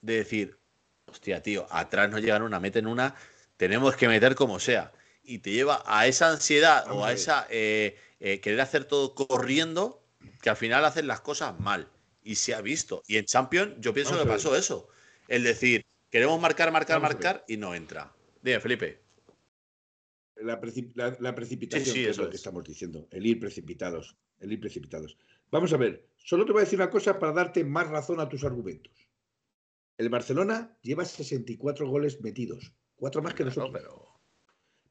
[0.00, 0.58] de decir,
[1.06, 3.14] hostia, tío, atrás no llegan una, meten una,
[3.56, 4.92] tenemos que meter como sea.
[5.22, 10.02] Y te lleva a esa ansiedad o a esa eh, eh, querer hacer todo corriendo,
[10.40, 11.88] que al final hacen las cosas mal.
[12.24, 13.02] Y se ha visto.
[13.06, 14.88] Y en Champions yo pienso que pasó eso.
[15.32, 18.14] El decir, queremos marcar, marcar, marcar y no entra.
[18.42, 19.00] Dime, Felipe.
[20.36, 23.08] La, precipitación es lo que estamos diciendo.
[23.10, 24.14] El ir precipitados.
[24.40, 25.16] El ir precipitados.
[25.50, 28.28] Vamos a ver, solo te voy a decir una cosa para darte más razón a
[28.28, 28.92] tus argumentos.
[29.96, 33.70] El Barcelona lleva 64 goles metidos, cuatro más que nosotros.
[33.72, 34.20] pero...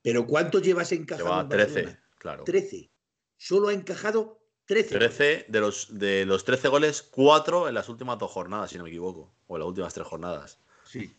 [0.02, 1.30] pero ¿cuántos llevas encajado?
[1.30, 2.44] Lleva 13, claro.
[2.46, 2.90] 13.
[3.38, 4.98] Solo ha encajado 13.
[4.98, 8.84] 13 de los, de los 13 goles, 4 en las últimas dos jornadas, si no
[8.84, 9.34] me equivoco.
[9.48, 10.60] O en las últimas tres jornadas.
[10.86, 11.18] Sí.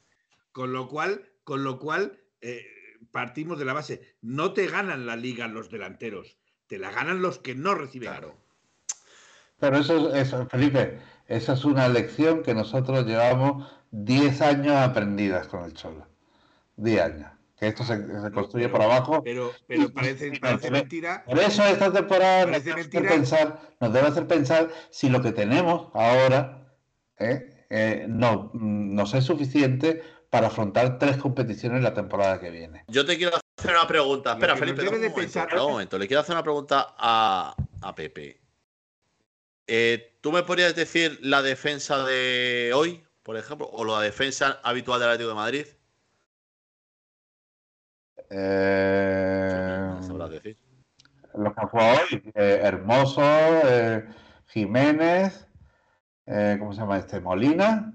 [0.53, 2.65] Con lo cual, con lo cual eh,
[3.11, 4.17] partimos de la base.
[4.21, 6.37] No te ganan la liga los delanteros,
[6.67, 8.11] te la ganan los que no reciben.
[8.11, 8.37] Claro.
[9.59, 15.65] Pero eso es, Felipe, Esa es una lección que nosotros llevamos 10 años aprendidas con
[15.65, 16.07] el Cholo.
[16.77, 17.31] 10 años.
[17.63, 19.23] Que esto se, se construye por abajo.
[19.23, 21.23] Pero, pero parece, parece mentira.
[21.25, 25.31] Por eso esta temporada nos debe, hacer pensar, nos debe hacer pensar si lo que
[25.31, 26.67] tenemos ahora
[27.21, 27.65] ¿eh?
[27.71, 32.83] Eh, no, nos es suficiente para afrontar tres competiciones la temporada que viene.
[32.89, 34.33] Yo te quiero hacer una pregunta.
[34.33, 35.99] Espera, Felipe, nos dame debe un de momento, pensar- espera un momento.
[35.99, 38.41] Le quiero hacer una pregunta a, a Pepe.
[39.69, 44.99] Eh, ¿Tú me podrías decir la defensa de hoy, por ejemplo, o la defensa habitual
[44.99, 45.67] del Atlético de Madrid?
[48.35, 50.57] Eh, No decir.
[51.35, 54.07] los que han jugado hoy, eh, Hermoso, eh,
[54.47, 55.47] Jiménez,
[56.27, 57.21] eh, ¿cómo se llama este?
[57.21, 57.93] Molina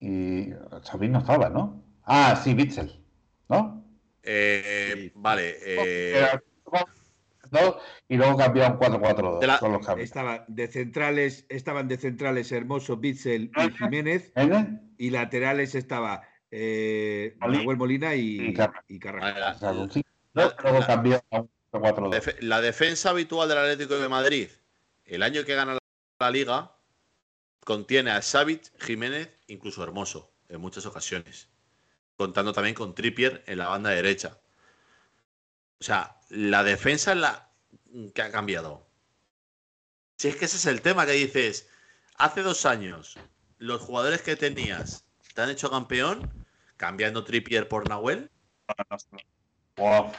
[0.00, 0.50] y
[0.84, 1.84] Xavi no estaba, ¿no?
[2.04, 3.04] Ah, sí, Bitzel,
[3.48, 3.84] ¿no?
[4.22, 5.12] Eh, Sí.
[5.16, 5.56] Vale.
[7.50, 7.76] dos,
[8.08, 10.04] y luego cambiaron 4-4-2 De la- con los cambios.
[10.06, 14.32] Estaba de centrales, estaban de centrales Hermoso, Bitzel y Jiménez.
[14.36, 14.80] ¿Jiménez?
[14.98, 17.58] Y laterales estaba eh, Molina.
[17.62, 19.38] Nahuel Molina y, Carrasco.
[19.38, 22.10] la- O sea, con cinco, dos, luego cambiaron a un 4-2.
[22.14, 24.48] Defe- La defensa habitual del Atlético de Madrid,
[25.04, 25.78] el año que gana
[26.20, 26.74] la liga,
[27.64, 31.48] contiene a Savic, Jiménez, incluso Hermoso, en muchas ocasiones.
[32.16, 34.38] Contando también con Trippier en la banda derecha.
[35.80, 37.50] O sea, la defensa es la
[38.14, 38.86] que ha cambiado.
[40.16, 41.68] Si es que ese es el tema que dices,
[42.16, 43.16] hace dos años,
[43.58, 45.04] los jugadores que tenías
[45.38, 46.28] te han hecho campeón,
[46.76, 48.28] cambiando Trippier por Nahuel.
[49.76, 50.10] Wow.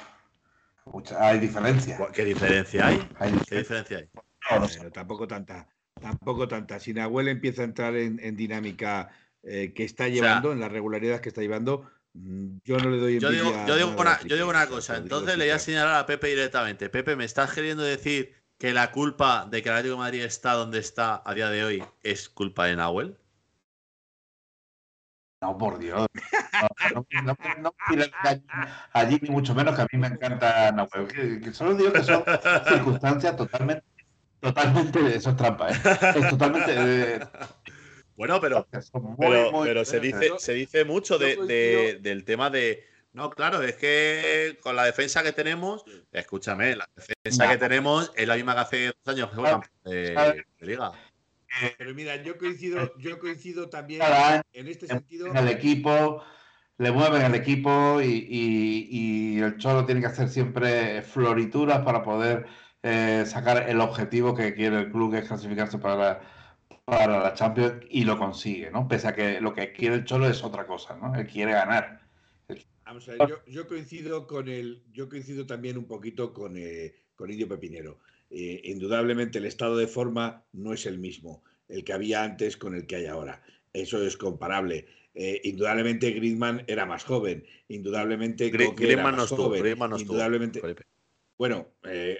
[0.85, 1.99] Mucha- hay diferencia.
[2.13, 3.05] ¿Qué diferencia hay?
[3.19, 3.97] Hay ¿Qué diferencia.
[3.97, 4.09] hay?
[4.49, 4.79] No, no sé.
[4.79, 5.67] Pero tampoco tanta.
[5.99, 6.79] Tampoco tanta.
[6.79, 9.09] Si Nahuel empieza a entrar en, en dinámica
[9.43, 13.29] eh, que está llevando, en la regularidad que está llevando, yo no le doy Yo
[13.29, 16.89] digo, yo digo una, yo digo cosa, entonces le voy a señalar a Pepe directamente.
[16.89, 20.53] Pepe, ¿me estás queriendo decir que la culpa de que el Atlético de Madrid está
[20.53, 23.17] donde está a día de hoy es culpa de Nahuel?
[25.41, 26.05] No, por Dios.
[26.93, 27.73] No, no, no,
[28.93, 31.07] allí, ni mucho menos que a mí me encanta Nahuel.
[31.07, 32.23] Que, que solo digo que son
[32.67, 33.85] circunstancias totalmente,
[34.41, 35.75] totalmente, eso es trampa, ¿eh?
[36.17, 37.19] Es totalmente, eh,
[38.17, 42.85] Bueno, pero, muy, pero, muy- pero se dice, se dice mucho de, del tema de.
[43.13, 48.27] No, claro, es que con la defensa que tenemos, escúchame, la defensa que tenemos es
[48.27, 49.29] la misma que hace dos años
[49.83, 50.33] que de, Claro.
[50.59, 50.91] de liga.
[51.77, 55.27] Pero mira, yo coincido, yo coincido también año en este sentido.
[55.27, 56.23] en el equipo,
[56.77, 58.87] le mueven el equipo y, y-
[59.35, 62.45] y el Cholo tiene que hacer siempre florituras para poder
[62.83, 66.21] eh, sacar el objetivo que quiere el club, que es clasificarse para,
[66.85, 68.87] para la Champions, y lo consigue, ¿no?
[68.87, 71.13] Pese a que lo que quiere el Cholo es otra cosa, ¿no?
[71.15, 72.01] Él quiere ganar.
[72.85, 76.93] Vamos a ver, yo, yo coincido con el, yo coincido también un poquito con, eh,
[77.15, 77.99] con Indio Pepinero.
[78.29, 82.75] Eh, indudablemente el estado de forma no es el mismo, el que había antes con
[82.75, 83.41] el que hay ahora.
[83.73, 84.85] Eso es comparable.
[85.15, 90.61] Eh, indudablemente Griezmann era más joven, indudablemente Gri- Coque era más estuvo, joven, estuvo, indudablemente.
[90.61, 90.83] Felipe.
[91.37, 92.19] Bueno, eh,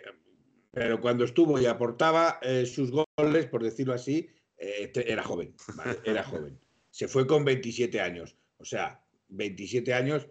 [0.72, 5.98] pero cuando estuvo y aportaba sus goles, por decirlo así, eh, te- era joven, ¿vale?
[6.06, 6.60] era joven.
[6.90, 10.28] Se fue con 27 años, o sea, 27 años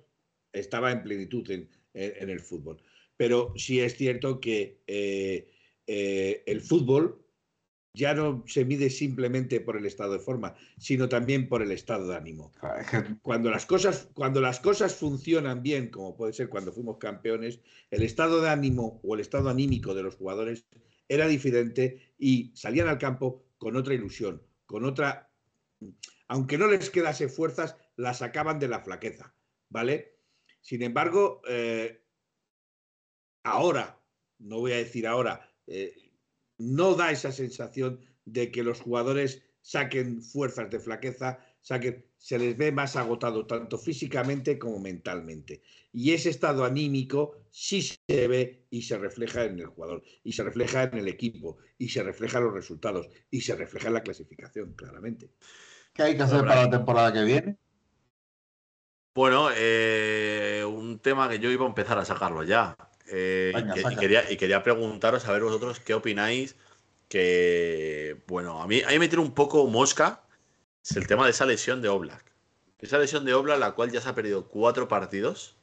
[0.53, 2.83] estaba en plenitud en, en- en el fútbol.
[3.17, 5.49] Pero sí es cierto que eh,
[5.89, 7.25] eh, el fútbol
[7.95, 12.07] ya no se mide simplemente por el estado de forma, sino también por el estado
[12.07, 12.53] de ánimo.
[13.23, 17.61] Cuando las cosas cuando las cosas funcionan bien como puede ser cuando fuimos campeones
[17.91, 20.67] el estado de ánimo o el estado anímico de los jugadores
[21.09, 25.31] era diferente y salían al campo con otra ilusión con otra
[26.29, 29.35] aunque no les quedase fuerzas las sacaban de la flaqueza
[29.71, 30.19] vale
[30.61, 32.05] sin embargo eh,
[33.43, 34.01] ahora
[34.39, 35.95] no voy a decir ahora eh,
[36.59, 42.57] no da esa sensación de que los jugadores saquen fuerzas de flaqueza, saquen, se les
[42.57, 45.63] ve más agotado tanto físicamente como mentalmente.
[45.93, 50.43] Y ese estado anímico sí se ve y se refleja en el jugador, y se
[50.43, 54.03] refleja en el equipo, y se refleja en los resultados, y se refleja en la
[54.03, 55.31] clasificación, claramente.
[55.93, 57.57] ¿Qué hay que hacer para la temporada que viene?
[59.15, 62.77] Bueno, eh, un tema que yo iba a empezar a sacarlo ya.
[63.11, 66.57] Eh, y Venga, quería, y quería preguntaros a ver vosotros qué opináis.
[67.09, 70.23] Que, bueno, a mí, a mí me tiene un poco mosca.
[70.85, 72.25] Es el tema de esa lesión de Oblak.
[72.79, 75.57] Esa lesión de Oblak, la cual ya se ha perdido cuatro partidos.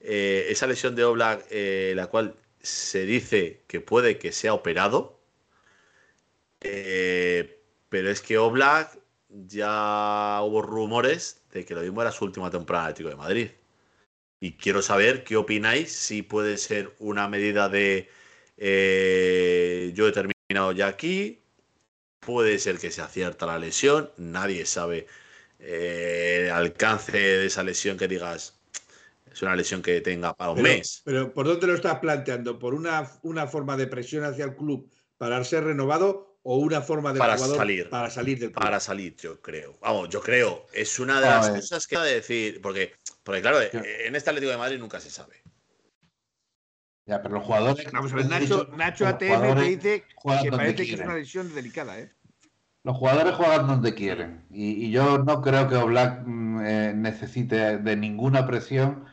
[0.00, 5.20] Eh, esa lesión de Oblak, eh, la cual se dice que puede que sea operado.
[6.60, 12.50] Eh, pero es que Oblak ya hubo rumores de que lo mismo era su última
[12.50, 13.50] temporada en Atlético de Madrid.
[14.40, 18.08] Y quiero saber qué opináis, si puede ser una medida de
[18.56, 21.42] eh, yo he terminado ya aquí,
[22.20, 25.06] puede ser que se acierta la lesión, nadie sabe
[25.58, 28.60] eh, el alcance de esa lesión que digas,
[29.30, 31.02] es una lesión que tenga para un Pero, mes.
[31.04, 32.58] pero ¿por dónde lo estás planteando?
[32.58, 37.12] ¿Por una, una forma de presión hacia el club para ser renovado o una forma
[37.12, 37.90] de Para jugador salir.
[37.90, 38.62] para salir del club?
[38.64, 39.76] Para salir, yo creo.
[39.82, 40.64] Vamos, yo creo.
[40.72, 41.60] Es una de A las ver.
[41.60, 42.62] cosas que ha de decir.
[42.62, 45.42] Porque, porque claro, en este Atlético de Madrid nunca se sabe.
[47.04, 47.86] Ya, pero los jugadores.
[47.92, 51.06] Vamos a ver, Nacho, Nacho ATM te jugadores dice que donde parece que es quieren.
[51.08, 52.12] una lesión delicada, ¿eh?
[52.82, 54.46] Los jugadores juegan donde quieren.
[54.50, 59.04] Y, y yo no creo que Oblak mm, eh, necesite de ninguna presión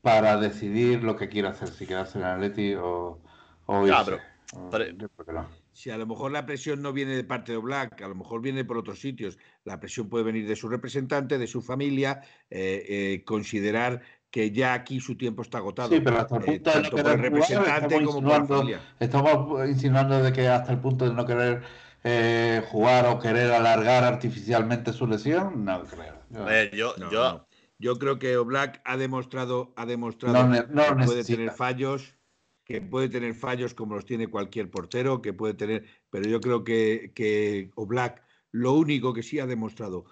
[0.00, 3.22] para decidir lo que quiere hacer, si quiere hacer en Atleti o,
[3.66, 4.10] o Ya, irse.
[4.10, 4.22] pero-
[4.66, 8.08] O- pero- Si a lo mejor la presión no viene de parte de Black, a
[8.08, 9.38] lo mejor viene por otros sitios.
[9.64, 12.20] La presión puede venir de su representante, de su familia,
[12.50, 15.88] eh, eh, considerar que ya aquí su tiempo está agotado.
[15.90, 18.14] Sí, pero hasta el eh, punto de no tanto por el querer jugar, representante estamos
[18.14, 18.94] como por la insinuando, familia.
[19.00, 21.62] estamos insinuando de que hasta el punto de no querer
[22.04, 26.22] eh, jugar o querer alargar artificialmente su lesión, no creo.
[26.30, 27.46] Yo- A ver, yo, No, yo no.
[27.78, 32.14] Yo creo que Oblak ha demostrado, ha demostrado No ne- no que puede tener fallos,
[32.64, 36.64] que puede tener fallos como los tiene cualquier portero, que puede tener, pero yo creo
[36.64, 40.04] que, que Oblak lo único que sí ha demostrado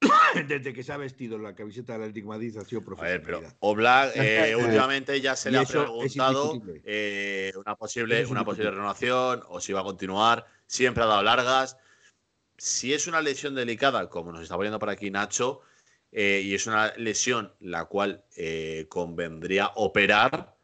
[0.48, 3.22] desde que se ha vestido la camiseta del Atlético de Madrid ha sido A ver,
[3.22, 3.42] pero.
[3.60, 9.60] Oblak eh, últimamente ya se le ha preguntado eh, una posible, una posible renovación o
[9.60, 10.46] si va a continuar.
[10.66, 11.76] Siempre ha dado largas.
[12.56, 15.62] Si es una lesión delicada, como nos está poniendo por aquí Nacho,
[16.12, 18.24] eh, y es una lesión la cual
[18.88, 20.54] convendría operar,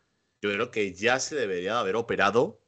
[0.46, 2.60] yo creo que ya se debería de haber operado.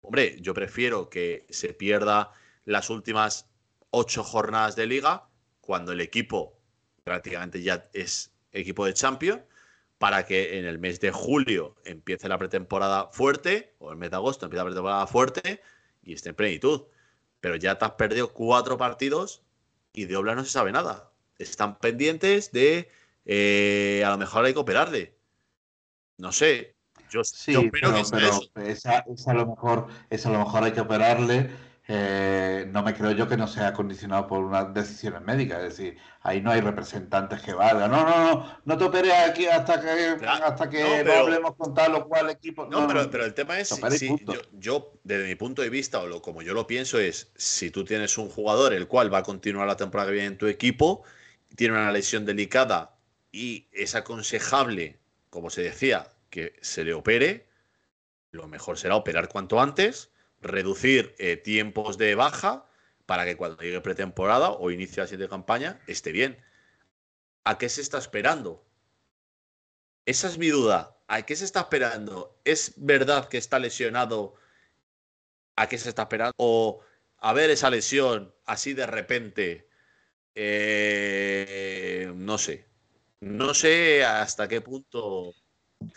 [0.00, 2.32] Hombre, yo prefiero que se pierda
[2.64, 3.50] las últimas
[3.90, 5.28] ocho jornadas de liga
[5.60, 6.58] cuando el equipo
[7.04, 9.42] prácticamente ya es equipo de Champions
[9.98, 14.16] para que en el mes de julio empiece la pretemporada fuerte o el mes de
[14.16, 15.60] agosto empiece la pretemporada fuerte
[16.02, 16.84] y esté en plenitud.
[17.40, 19.42] Pero ya te has perdido cuatro partidos
[19.92, 21.12] y de Obla no se sabe nada.
[21.38, 22.90] Están pendientes de
[23.26, 25.19] eh, a lo mejor hay que operarle.
[26.20, 26.74] No sé.
[27.10, 28.50] Yo, Sí, yo espero pero, que sea pero eso.
[28.70, 31.50] esa, esa a lo mejor, esa a lo mejor hay que operarle.
[31.92, 35.58] eh, no me creo yo que no sea condicionado por unas decisiones médicas.
[35.64, 37.90] Es decir, ahí no hay representantes que valgan.
[37.90, 41.56] No, no, no, no te operes aquí hasta que, hasta que no, no, pero- hablemos
[41.56, 42.64] con tal o cual equipo.
[42.66, 43.68] No, pero, pero el tema es,
[43.98, 47.32] si- yo, yo, desde mi punto de vista, o lo, como yo lo pienso, es
[47.34, 50.38] si tú tienes un jugador el cual va a continuar la temporada que viene en
[50.38, 51.02] tu equipo,
[51.56, 52.94] tiene una lesión delicada
[53.32, 55.00] y es aconsejable,
[55.30, 57.48] como se decía, que se le opere,
[58.30, 60.10] lo mejor será operar cuanto antes,
[60.40, 62.66] reducir eh, tiempos de baja
[63.06, 66.42] para que cuando llegue pretemporada o inicie la siguiente campaña esté bien.
[67.44, 68.64] ¿A qué se está esperando?
[70.06, 70.96] Esa es mi duda.
[71.08, 72.40] ¿A qué se está esperando?
[72.44, 74.34] ¿Es verdad que está lesionado?
[75.56, 76.34] ¿A qué se está esperando?
[76.36, 76.80] ¿O
[77.18, 79.68] a ver esa lesión así de repente?
[80.34, 82.69] Eh, no sé.
[83.20, 85.34] No sé hasta qué punto.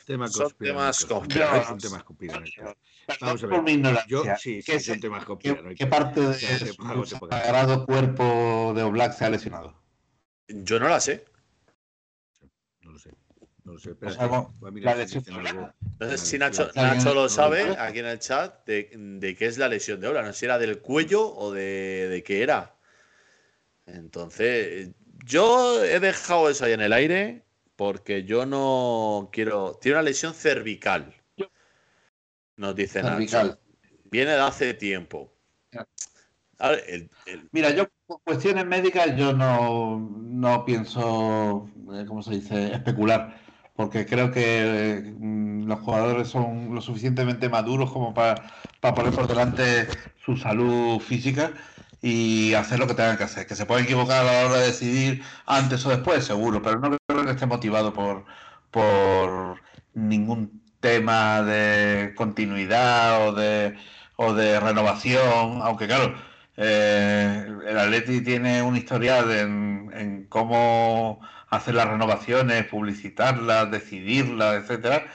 [0.06, 1.82] Temas Son temas conspiranoicos.
[1.84, 2.76] Temas conspiranoicos.
[3.06, 3.78] Perdón Vamos a por ver.
[3.78, 3.84] mi.
[4.08, 5.78] Yo, sí, sí, ¿Qué, son se- temas qué- conspiranoicos.
[5.78, 9.82] qué parte de algo te puede- sagrado cuerpo de Oblak se ha lesionado?
[10.48, 11.26] Yo no la sé.
[12.82, 13.12] No lo sé.
[13.66, 13.90] No lo sé.
[13.90, 15.74] O Espérate, sea, vamos, voy a mirar la si lesión dicen algo.
[16.00, 16.72] No sé si Vale, Nacho.
[16.76, 20.22] Nacho lo sabe aquí en el chat de, de qué es la lesión de obra.
[20.22, 22.76] No sé si era del cuello o de, de qué era.
[23.86, 24.92] Entonces,
[25.26, 27.44] yo he dejado eso ahí en el aire
[27.76, 29.74] porque yo no quiero.
[29.82, 31.14] Tiene una lesión cervical.
[32.56, 33.48] Nos dice Cervical.
[33.48, 33.60] Nacho.
[34.06, 35.34] Viene de hace tiempo.
[35.72, 35.88] Ya.
[36.60, 42.22] A ver, el- el- Mira, yo por cuestiones médicas yo no, no pienso, eh, ¿cómo
[42.22, 43.40] se dice?, especular,
[43.76, 49.14] porque creo que eh, mm, los jugadores son lo suficientemente maduros como para, para poner
[49.14, 49.88] por delante
[50.24, 51.52] su salud física
[52.04, 53.48] y hacer lo que tengan que hacer.
[53.48, 56.98] Que se pueden equivocar a la hora de decidir antes o después, seguro, pero no
[57.08, 58.26] creo que esté motivado por,
[58.70, 59.62] por
[59.94, 63.78] ningún tema de continuidad o de,
[64.18, 66.14] o de renovación, aunque claro,
[66.58, 75.06] eh, el Atleti tiene un historial en, en cómo hacer las renovaciones, publicitarlas, decidirlas, etcétera,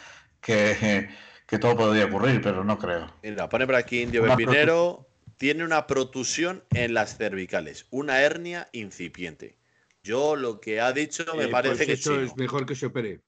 [0.40, 1.10] que,
[1.46, 3.12] que todo podría ocurrir, pero no creo.
[3.22, 5.07] mira, pone por aquí Indio Una Pepinero.
[5.38, 9.56] Tiene una protusión en las cervicales, una hernia incipiente.
[10.02, 12.24] Yo lo que ha dicho me Eh, parece pues que eso chino.
[12.26, 13.20] es mejor que se opere.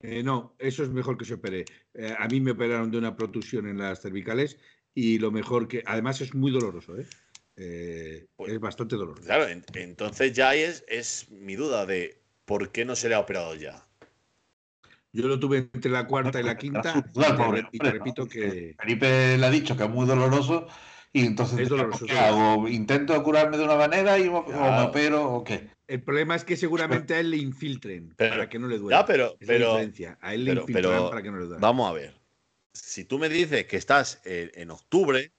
[0.00, 1.64] Eh, no, eso es mejor que se opere.
[1.94, 4.58] Eh, a mí me operaron de una protusión en las cervicales
[4.94, 7.06] y lo mejor que, además es muy doloroso, ¿eh?
[7.56, 9.24] Eh, Pues- es bastante doloroso.
[9.24, 13.20] Claro, en- entonces ya es, es mi duda de por qué no se le ha
[13.20, 13.84] operado ya.
[15.12, 16.94] Yo lo tuve entre la cuarta y la quinta
[17.72, 20.68] y te, repito que Felipe le ha dicho que es muy doloroso
[21.12, 22.68] Y entonces, Es doloroso, ¿qué hago?
[22.68, 25.68] ¿Intento curarme de una manera y, o me opero o qué?
[25.86, 28.98] El problema es que seguramente a él le infiltren Pero- para que no le duela.
[29.00, 30.18] Ya, pero, Es la pero diferencia.
[30.20, 31.60] A él le pero- infiltrarán pero para que no le duela.
[31.60, 32.14] vamos a ver.
[32.74, 35.32] Si tú me dices que estás en, en octubre,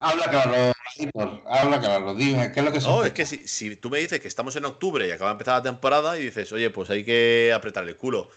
[0.00, 3.74] Habla claro, Víctor, habla claro, dime, ¿qué es lo que no, es que si, si
[3.74, 6.52] tú me dices que estamos en octubre y acaba de empezar la temporada y dices,
[6.52, 8.30] oye, pues hay que apretar el culo.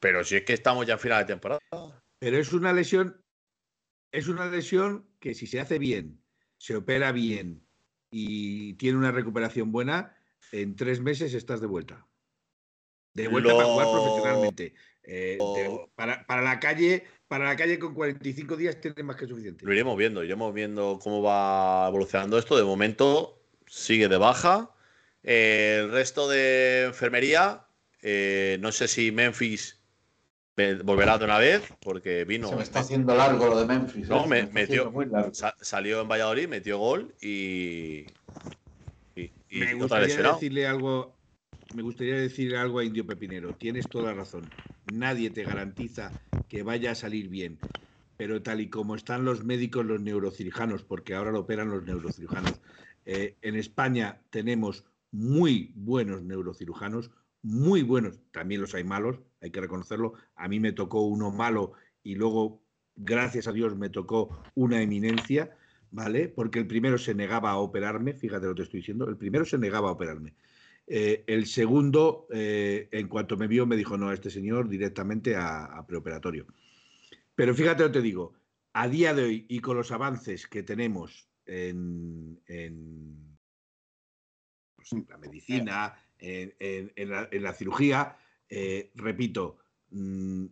[0.00, 1.60] Pero si es que estamos ya en final de temporada.
[2.18, 3.22] Pero es una lesión,
[4.12, 6.20] es una lesión que si se hace bien,
[6.58, 7.62] se opera bien
[8.10, 10.16] y tiene una recuperación buena,
[10.52, 12.06] en tres meses estás de vuelta.
[13.14, 14.74] De vuelta Lo- para jugar profesionalmente.
[15.02, 19.26] Eh, de- para, para la calle, para la calle con 45 días tienes más que
[19.26, 19.64] suficiente.
[19.64, 22.56] Lo iremos viendo, iremos viendo cómo va evolucionando esto.
[22.56, 24.70] De momento sigue de baja.
[25.22, 27.66] Eh, el resto de enfermería,
[28.02, 29.75] eh, no sé si Memphis
[30.84, 32.48] volverá de una vez, porque vino.
[32.48, 34.08] Se me está haciendo largo lo de Memphis.
[34.08, 34.28] No, ¿eh?
[34.28, 35.34] Me- está metió- haciendo muy largo.
[35.34, 38.06] sa- salió en Valladolid, metió gol y.
[39.14, 41.14] Y, y me gustaría decirle algo.
[41.74, 43.54] Me gustaría decirle algo a Indio Pepinero.
[43.54, 44.48] Tienes toda la razón.
[44.92, 46.12] Nadie te garantiza
[46.48, 47.58] que vaya a salir bien.
[48.16, 52.60] Pero tal y como están los médicos, los neurocirujanos, porque ahora lo operan los neurocirujanos,
[53.04, 57.10] eh, en España tenemos muy buenos neurocirujanos,
[57.46, 58.20] muy buenos.
[58.32, 60.14] También los hay malos, hay que reconocerlo.
[60.34, 61.72] A mí me tocó uno malo
[62.02, 62.62] y luego,
[62.96, 65.56] gracias a Dios, me tocó una eminencia.
[65.90, 66.28] ¿vale?
[66.28, 69.58] Porque el primero se negaba a operarme, fíjate lo que estoy diciendo, el primero se
[69.58, 70.34] negaba a operarme.
[70.86, 75.84] Eh, el segundo, eh, en cuanto me vio, me dijo, no, este señor directamente a,
[75.86, 76.46] preoperatorio.
[77.34, 78.34] Pero fíjate lo que te digo,
[78.72, 83.38] a día de hoy y con los avances que tenemos en, en,
[84.76, 88.16] pues, en la medicina, en, en- en la, en la cirugía,
[88.48, 89.58] eh, repito,
[89.90, 90.46] mm,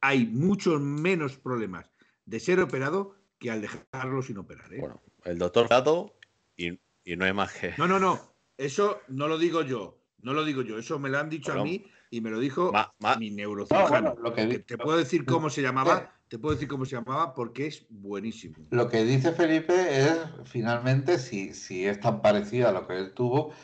[0.00, 1.90] hay muchos menos problemas
[2.24, 4.72] de ser operado que al dejarlo sin operar.
[4.72, 4.78] ¿eh?
[4.80, 6.14] Bueno, el doctor Gato
[6.56, 7.74] y, y no hay más que.
[7.78, 8.20] No, no, no.
[8.56, 9.98] Eso no lo digo yo.
[10.20, 10.78] No lo digo yo.
[10.78, 13.36] Eso me lo han dicho a mí y me lo dijo Ma- ma- mi No,
[13.36, 13.88] neurocirujano.
[14.14, 16.14] bueno, lo que, te puedo decir cómo se llamaba.
[16.28, 18.56] Te puedo decir cómo se llamaba porque es buenísimo.
[18.70, 23.14] lo que dice Felipe es, finalmente, si, si es tan parecido a lo que él
[23.14, 23.54] tuvo,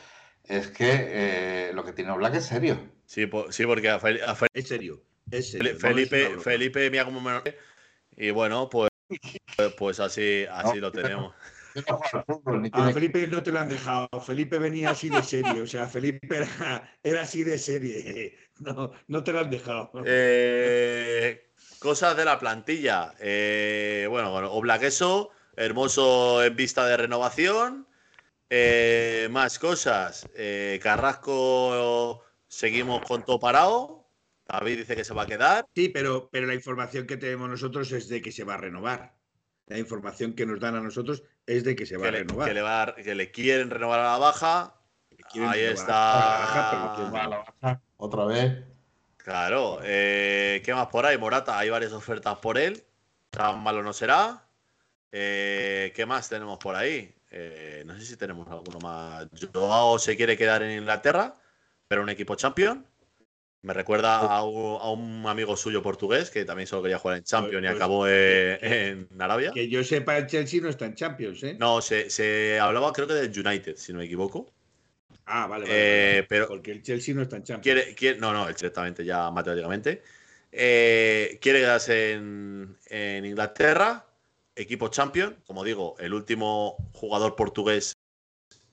[0.47, 2.79] es que eh, lo que tiene Black es serio.
[3.05, 5.01] Sí, po- sí, porque a, Fel- a Fel- Es serio.
[5.31, 5.73] Es serio.
[5.77, 6.39] Fel- no es Felipe.
[6.41, 7.43] Felipe mira como menor.
[8.17, 8.89] Y bueno, pues,
[9.77, 11.33] pues, así, así No, lo tenemos.
[12.71, 14.07] A Felipe no te lo han dejado.
[14.25, 15.61] Felipe venía así de serie.
[15.61, 18.37] O sea, Felipe era, era así de serie.
[18.59, 19.91] No, no te lo han dejado.
[20.05, 23.13] Eh, cosas de la plantilla.
[23.19, 27.87] Eh, bueno, bueno, Oblak eso, hermoso en vista de renovación.
[28.57, 30.29] Eh, más cosas.
[30.33, 34.07] Eh, Carrasco seguimos con todo parado.
[34.47, 35.65] David dice que se va a quedar.
[35.75, 39.13] Sí, pero, pero la información que tenemos nosotros es de que se va a renovar.
[39.67, 42.17] La información que nos dan a nosotros es de que se va Que a le,
[42.19, 42.47] renovar.
[42.47, 44.75] que le va a- que le quieren renovar a la baja.
[45.33, 46.13] Ahí renovar está.
[46.13, 48.63] a la baja, pero quieren Va a la baja, Otra vez.
[49.17, 49.79] Claro.
[49.83, 51.17] eh, ¿Qué más por ahí?
[51.17, 52.83] Morata, hay varias ofertas por él.
[53.31, 54.47] Tan malo no será.
[55.11, 57.11] Eh, ¿Qué más tenemos por ahí?
[57.37, 59.27] Eh, no sé si tenemos alguno más.
[59.53, 61.33] Joao se quiere quedar en Inglaterra,
[61.87, 62.85] pero un equipo champion.
[63.61, 67.23] Me recuerda a un, a un amigo suyo portugués que también solo quería jugar en
[67.23, 69.51] Champions y Pues- acabó en Arabia.
[69.53, 71.57] Que yo sepa, el Chelsea no está en Champions, ¿eh?
[71.59, 74.49] No, se, se hablaba creo que del United, si no me equivoco.
[75.25, 76.27] Ah, vale, vale, Eh, vale.
[76.29, 77.63] pero- Porque el Chelsea no está en Champions.
[77.63, 80.03] Quiere, quiere- no, no, directamente ya matemáticamente.
[80.51, 84.05] Eh, quiere quedarse en, en Inglaterra,
[84.55, 85.35] equipo champion.
[85.45, 87.97] Como digo, el último jugador portugués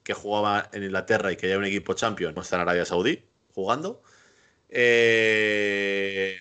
[0.02, 3.22] que jugaba en Inglaterra y que ya un equipo champion no está en Arabia Saudí
[3.54, 4.02] jugando.
[4.68, 6.36] Eh,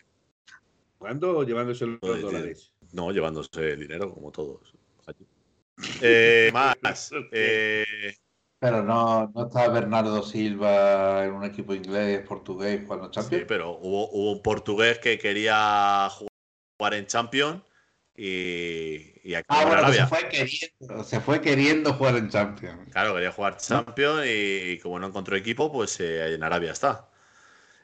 [0.97, 2.71] ¿Cuándo o llevándose los Pues, dólares?
[2.93, 4.73] no, llevándose el dinero como todos.
[5.07, 5.25] allí.
[6.01, 7.11] Eh, más.
[7.31, 8.15] eh,
[8.59, 13.45] Pero no, no está Bernardo Silva en un equipo inglés, portugués, jugando Sí, Champions.
[13.47, 17.61] pero hubo, hubo un portugués que quería jugar en Champions
[18.23, 22.29] y, y acabó Ah, en bueno, que se fue queriendo, se fue queriendo jugar en
[22.29, 22.91] Champions.
[22.91, 27.09] Claro, quería jugar Champions y, como no encontró equipo, pues eh, en Arabia está.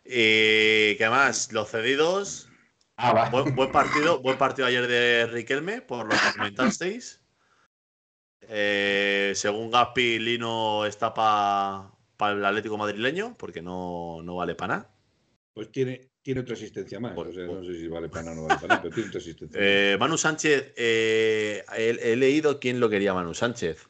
[0.05, 2.49] Y qué más, los cedidos.
[2.97, 3.29] Ah, va.
[3.29, 7.19] Buen, buen partido, buen partido ayer de Riquelme, por lo que comentasteis.
[8.41, 11.91] Eh, según Gaspi, Lino está para
[12.33, 14.95] el Atlético madrileño, porque no, no vale para nada.
[15.55, 17.13] Pues tiene, tiene otra asistencia más.
[17.13, 18.81] Pues- o sea, pues- no sé si vale para nada o no vale para nada,
[18.81, 19.57] pero tiene otra asistencia.
[19.63, 23.87] Eh, Manu Sánchez, eh, he, he leído quién lo quería Manu Sánchez.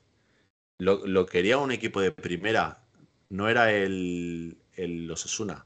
[0.78, 2.84] Lo, lo quería un equipo de primera,
[3.30, 5.66] no era el, el Osasuna.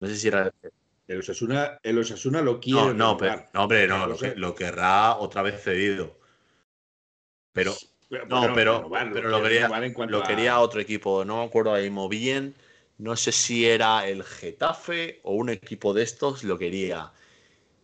[0.00, 0.50] No sé si era.
[1.06, 2.80] El Osasuna, el Osasuna lo quiere.
[2.80, 6.18] No, no, pero- no, hombre, no, lo, que- lo querrá otra vez cedido.
[7.52, 7.74] Pero
[8.30, 9.68] No, pero, renovarlo, pero lo, quería,
[10.08, 12.54] lo quería otro equipo, no me acuerdo ahora mismo bien.
[12.98, 17.12] No sé si era el Getafe o un equipo de estos lo quería.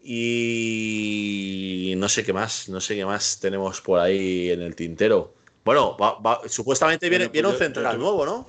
[0.01, 5.35] Y no sé qué más, no sé qué más tenemos por ahí en el tintero.
[5.65, 8.47] Bueno, va- va- supuestamente viene, pues viene un central nuevo, ¿no?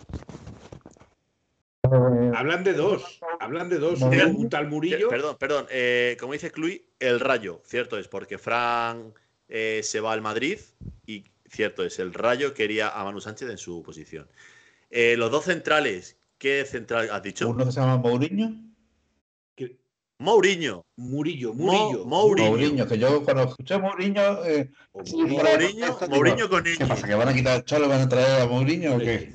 [2.35, 4.01] Hablan de dos, hablan de dos.
[4.01, 5.09] Un tal Murillo.
[5.09, 5.65] Perdón, perdón.
[5.71, 9.13] eh, como dice Cluy, el Rayo, cierto es, porque Fran
[9.47, 10.59] eh, se va al Madrid
[11.07, 14.27] y cierto es, el Rayo quería a Manu Sánchez en su posición.
[14.91, 17.47] Eh, los dos centrales, ¿qué central has dicho?
[17.49, 18.65] Uno que se llama Mourinho.
[20.21, 20.85] Mourinho.
[20.97, 22.05] Murillo, Mo- Murillo.
[22.05, 22.49] Mourinho.
[22.49, 24.43] Mourinho, que yo cuando escuché Mourinho.
[24.45, 26.85] Eh, Mourinho, digo, Mourinho con ¿Qué Iñi.
[26.89, 27.07] pasa?
[27.07, 29.33] ¿Que van a quitar el Cholo y van a traer a Mourinho o qué?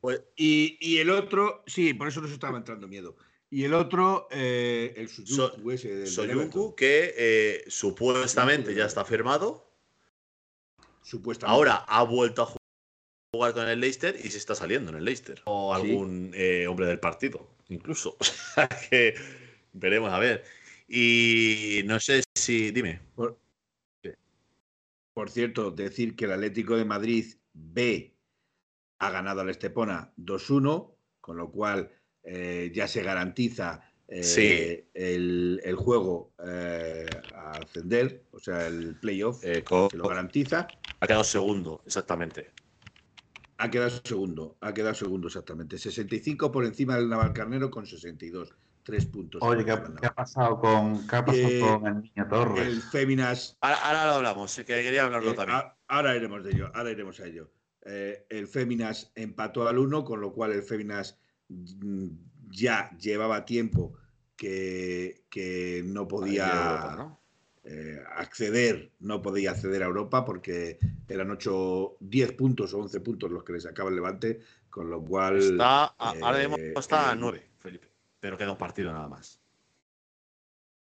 [0.00, 3.16] Pues, Y, y el otro, sí, por eso nos estaba entrando miedo.
[3.50, 9.72] Y el otro, eh, el Soyuncu, ese del- Soyuncu, que eh, supuestamente ya está firmado.
[11.02, 11.52] supuestamente.
[11.56, 12.58] Ahora ha vuelto a jugar
[13.38, 15.40] con el Leicester y se está saliendo en el Leicester.
[15.44, 15.82] O Sí.
[15.82, 18.16] algún eh, hombre del partido, incluso.
[18.20, 19.14] O sea que
[19.72, 20.44] veremos a ver.
[20.88, 22.70] Y no sé si.
[22.70, 23.00] Dime.
[23.14, 23.38] Por,
[25.12, 28.12] por cierto, decir que el Atlético de Madrid B
[28.98, 31.90] ha ganado al Estepona 2-1, con lo cual
[32.22, 34.84] eh, ya se garantiza eh, Sí.
[34.94, 39.62] el, el juego eh, a ascender, o sea, el playoff se
[39.96, 40.68] lo garantiza.
[41.00, 42.50] ha quedado segundo, exactamente.
[43.56, 45.78] Ha quedado segundo, ha quedado segundo exactamente.
[45.78, 48.54] 65 por encima del Navalcarnero con 62.
[48.82, 49.40] Tres puntos.
[49.42, 52.02] Oye, ¿qué, por encima del qué ha pasado con, qué ha pasado Eh, con el
[52.02, 52.66] niño Torres?
[52.66, 55.58] El Féminas Ahora, ahora lo hablamos, que quería hablarlo Eh, también.
[55.58, 57.50] a- ahora iremos de ello, ahora iremos a ello.
[57.86, 62.08] Eh, el Féminas empató al 1, con lo cual el Féminas mm,
[62.50, 63.94] ya llevaba tiempo
[64.36, 67.23] que, que no podía Europa, ¿no?
[67.64, 73.30] Eh, acceder, no podía acceder a Europa porque eran 8, 10 puntos o 11 puntos
[73.30, 74.40] los que le sacaba el Levante,
[74.70, 75.38] con lo cual...
[75.38, 77.88] Está, a- ahora mismo eh, está a eh, 9, Felipe.
[78.20, 79.40] Pero queda un partido nada más.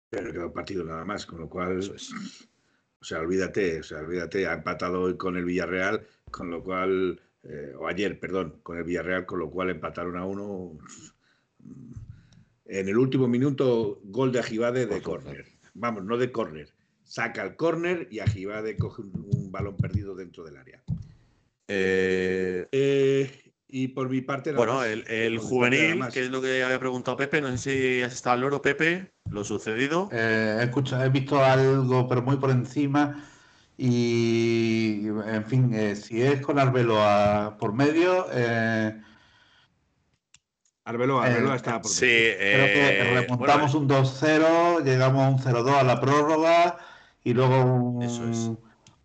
[0.09, 1.79] Pero quedó un partido nada más, con lo cual...
[1.79, 2.11] Es.
[2.99, 7.21] O sea, olvídate, o sea, olvídate, ha empatado hoy con el Villarreal, con lo cual,
[7.43, 10.77] eh, o ayer, perdón, con el Villarreal, con lo cual empataron a uno.
[12.65, 15.54] En el último minuto, gol de Ajibade de córner.
[15.75, 16.73] Vamos, no de córner.
[17.03, 20.81] Saca el córner y Ajibade coge un, un balón perdido dentro del área.
[21.67, 24.53] Eh, Eh, y por mi parte.
[24.53, 24.87] bueno, más.
[24.87, 28.35] el, el juvenil, que es lo que había preguntado Pepe, no sé si has estado
[28.35, 30.09] al loro, Pepe, lo sucedido.
[30.11, 33.29] Eh, he, escuchado, he visto algo, pero muy por encima.
[33.77, 39.01] Y, en fin, eh, si es con Arbelo a- por medio, eh,
[40.85, 42.31] Arbeloa, eh, Arbeloa estaba por Sí, medio.
[42.37, 46.77] creo que eh, remontamos bueno, un 2-0, llegamos a un 0-2 a la prórroga
[47.23, 48.51] y luego un- Eso es.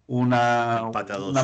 [0.07, 0.83] una,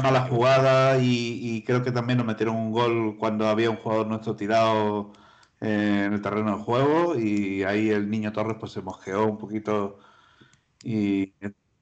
[0.03, 4.09] mala jugada y, y creo que también nos metieron un gol cuando había un jugador
[4.09, 5.13] nuestro tirado
[5.61, 9.39] eh, en el terreno de juego y ahí el niño Torres pues se mosqueó un
[9.39, 9.99] poquito
[10.83, 11.23] y,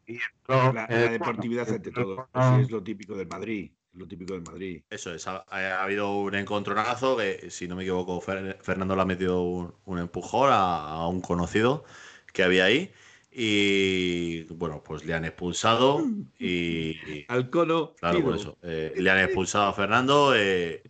[0.07, 2.29] y entró, La, eh, la deportividad bueno, ante todo.
[2.33, 3.73] Así es lo típico del Madrid.
[3.95, 4.83] Lo típico del Madrid.
[4.91, 9.03] Eso es, ha, ha habido un encontronazo que, si no me equivoco, Fer- Fernando le
[9.03, 11.85] ha metido un, un empujón a, a un conocido
[12.33, 12.93] que había ahí.
[13.33, 16.01] Y bueno, pues le han expulsado
[16.39, 17.25] y.
[17.29, 17.95] Al cono.
[17.97, 18.57] Claro, por eso.
[18.63, 20.35] eh, le han expulsado a Fernando.
[20.37, 20.83] eh,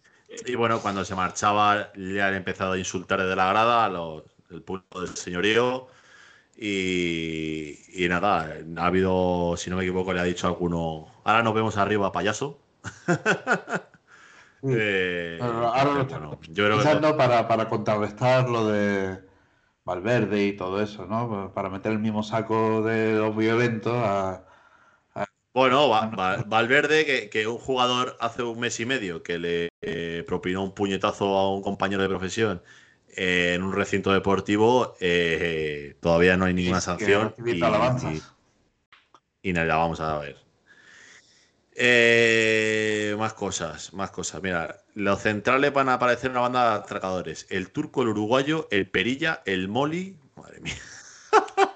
[0.46, 4.24] y bueno, cuando se marchaba, le han empezado a insultar desde la grada a los,
[4.50, 5.86] el público del señorío.
[6.56, 11.08] Y, y nada, ha habido, si no me equivoco, le ha dicho a alguno.
[11.24, 12.60] Ahora nos vemos arriba, payaso.
[14.66, 18.48] Eh, Pero ahora lo pero bueno, yo creo que Quizás to- no para, para contrarrestar
[18.48, 19.22] lo de
[19.84, 21.52] Valverde y todo eso, ¿no?
[21.54, 24.44] Para meter el mismo saco de los violentos a,
[25.52, 29.68] Bueno, Va- Va- Valverde, que, que un jugador hace un mes y medio que le
[29.82, 32.62] eh, propinó un puñetazo a un compañero de profesión
[33.16, 37.56] eh, en un recinto deportivo, eh, todavía no hay ninguna sanción y,
[38.00, 38.24] y,
[39.42, 40.43] y nada, la vamos a ver.
[41.76, 44.42] Eh, más cosas, más cosas.
[44.42, 47.46] Mira, los centrales van a aparecer una banda de atracadores.
[47.50, 50.18] El turco, el uruguayo, el perilla, el moli.
[50.36, 50.74] Madre mía.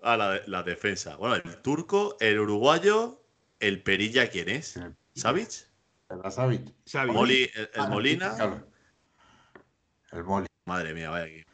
[0.00, 1.16] Ah, la, la defensa.
[1.16, 3.20] Bueno, el turco, el uruguayo,
[3.60, 4.80] el perilla, ¿quién es?
[5.14, 5.68] ¿Savic?
[6.08, 6.72] ¿Verdad, Savic?
[7.08, 8.34] Moli, el, el Molina.
[8.36, 8.66] claro.
[10.12, 10.46] El Moli.
[10.64, 11.50] Madre mía, vaya equipo.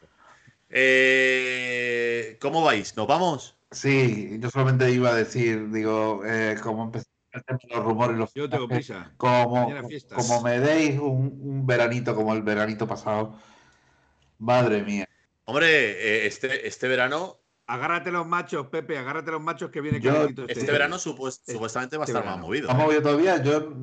[0.69, 2.95] Eh, ¿Cómo vais?
[2.95, 3.57] ¿Nos vamos?
[3.75, 7.11] Sí, yo solamente iba a decir, digo, eh, como empezaron
[7.69, 9.11] los rumores los Yo tengo prisa.
[9.17, 9.69] como,
[10.15, 13.37] como me deis un, un veranito como el veranito pasado,
[14.39, 15.05] madre mía.
[15.43, 17.37] Hombre, eh, este, este verano
[17.67, 21.53] agárrate los machos, Pepe, agárrate los machos que viene Yo- calentito Este verano supues- este
[21.53, 22.69] supuestamente va a este estar más movido.
[22.69, 23.43] ¿Estamos yo todavía?
[23.43, 23.73] Yo,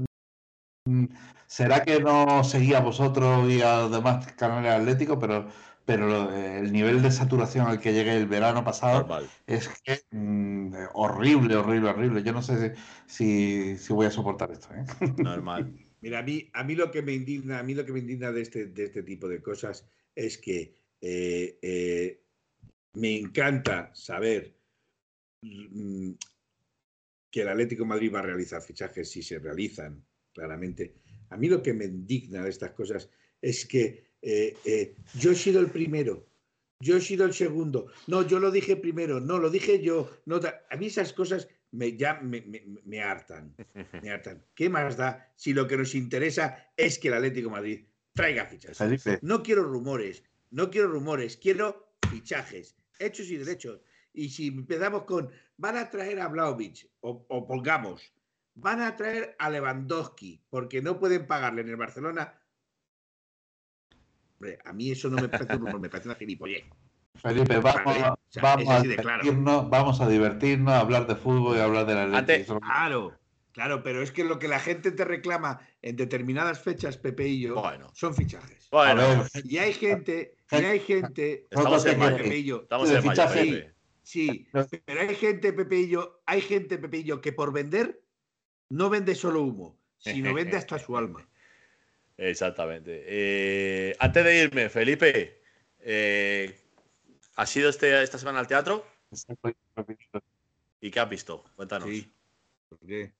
[0.86, 1.04] mm,
[1.46, 5.18] ¿Será que no seguía a vosotros y a los demás canales atléticos?
[5.20, 5.48] Pero,
[5.84, 9.28] pero el nivel de saturación al que llegué el verano pasado Normal.
[9.46, 12.22] es que mm, horrible, horrible, horrible.
[12.22, 12.74] Yo no sé
[13.06, 14.68] si, si voy a soportar esto.
[14.74, 14.84] ¿eh?
[15.18, 15.72] Normal.
[16.00, 18.32] Mira, a mí, a mí lo que me indigna, a mí lo que me indigna
[18.32, 22.22] de este, de este tipo de cosas es que eh, eh,
[22.94, 24.54] me encanta saber
[25.42, 26.12] mm,
[27.30, 30.94] que el Atlético de Madrid va a realizar fichajes si se realizan, claramente.
[31.30, 33.08] A mí lo que me indigna de estas cosas
[33.40, 36.26] es que eh, eh, yo he sido el primero,
[36.80, 40.10] yo he sido el segundo, no, yo lo dije primero, no, lo dije yo.
[40.26, 40.40] No,
[40.70, 43.54] a mí esas cosas me, ya me, me- me hartan.
[44.02, 44.44] Me hartan.
[44.54, 47.84] ¿Qué más da si lo que nos interesa es que el Atlético de Madrid
[48.14, 48.78] traiga fichajes?
[48.78, 53.80] Felipe, No quiero rumores, no quiero rumores, quiero fichajes, hechos y derechos.
[54.12, 58.12] Y si empezamos con, van a traer a Vlaovic, o, o pongamos,
[58.54, 62.38] van a traer a Lewandowski, porque no pueden pagarle en el Barcelona.
[64.42, 66.64] Hombre, a mí eso no me parece un rumor, me parece una gilipollez.
[67.14, 69.22] Felipe, vamos, Vale, o sea, vamos es a claro.
[69.22, 73.16] divertirnos, vamos a divertirnos, a hablar de fútbol y a hablar de la Antes- Claro,
[73.52, 77.42] claro, pero es que lo que la gente te reclama en determinadas fechas, Pepe y
[77.42, 77.86] yo, Bueno.
[77.94, 78.66] son fichajes.
[78.72, 79.00] Bueno,
[79.32, 82.16] ver, Y hay gente, y hay gente, estamos en Pepe, mayo.
[82.16, 83.44] Pepe y yo, Estamos de en mayo, fichaje.
[83.44, 83.74] Pepe.
[84.02, 84.66] Sí, No.
[84.84, 88.02] pero hay gente, Pepillo, hay gente, Pepillo, que por vender
[88.70, 91.28] no vende solo humo, sino vende hasta su alma.
[92.16, 93.02] Exactamente.
[93.06, 95.42] Eh, antes de irme, Felipe,
[95.78, 96.54] eh,
[97.36, 98.86] ¿has ido este, esta semana al teatro?
[100.80, 101.44] ¿Y qué has visto?
[101.56, 101.88] Cuéntanos.
[101.88, 102.12] Sí.
[102.68, 103.12] ¿Por qué?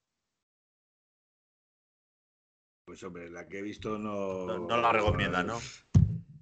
[2.85, 4.47] Pues hombre, la que he visto no.
[4.47, 5.59] No, no la recomiendas, ¿no?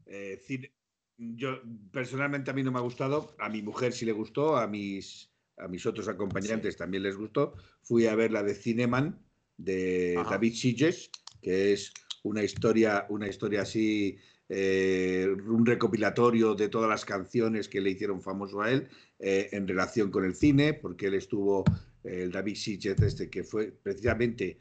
[0.07, 0.73] Eh, cine-
[1.17, 1.61] Yo,
[1.93, 3.35] personalmente, a mí no me ha gustado.
[3.39, 7.55] A mi mujer sí le gustó, a mis, a mis otros acompañantes también les gustó.
[7.83, 9.23] Fui a ver la de Cineman
[9.59, 10.31] de Ajá.
[10.31, 11.11] David Sitges,
[11.43, 14.19] que es una historia, una historia así,
[14.49, 18.89] eh, un recopilatorio de todas las canciones que le hicieron famoso a él
[19.19, 21.65] eh, en relación con el cine, porque él estuvo,
[22.05, 24.59] eh, el David Sitges este, que fue precisamente,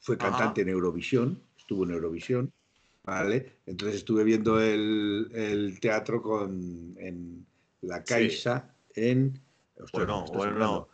[0.00, 0.30] fue Ajá.
[0.30, 2.52] cantante en Eurovisión, estuvo en Eurovisión.
[3.04, 3.60] ¿Vale?
[3.66, 7.46] Entonces estuve viendo el, el teatro con, en
[7.82, 8.04] La Sí.
[8.04, 9.40] Caixa en...
[9.76, 10.88] Ostras, Bueno, ¿me estás bueno,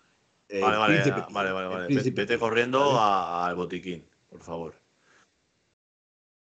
[0.53, 4.82] Vale, vale, Príncipe vale, Vete corriendo al botiquín, por favor.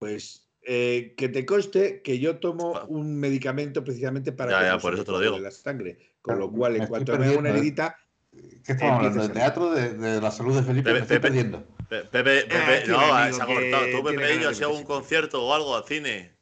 [0.03, 2.85] Pues eh, que te conste que yo tomo Ah.
[2.87, 5.39] un medicamento precisamente para Ya, que ya, no por eso te lo digo.
[5.39, 5.97] la sangre.
[6.21, 7.53] Con lo Me cual, en cuanto me haga una ¿eh?
[7.53, 7.97] heridita,
[8.31, 9.21] ¿Qué estamos hablando?
[9.23, 9.71] ¿Del teatro?
[9.71, 10.83] De, de la salud de Felipe?
[10.89, 11.27] Pepe, me estoy Pepe.
[11.27, 11.63] perdiendo.
[11.87, 13.85] Pe- Pepe, Pepe, tiene no, amigo se ha cortado.
[13.91, 16.33] ¿Tú, Pepe, yo ido a un concierto o algo al cine?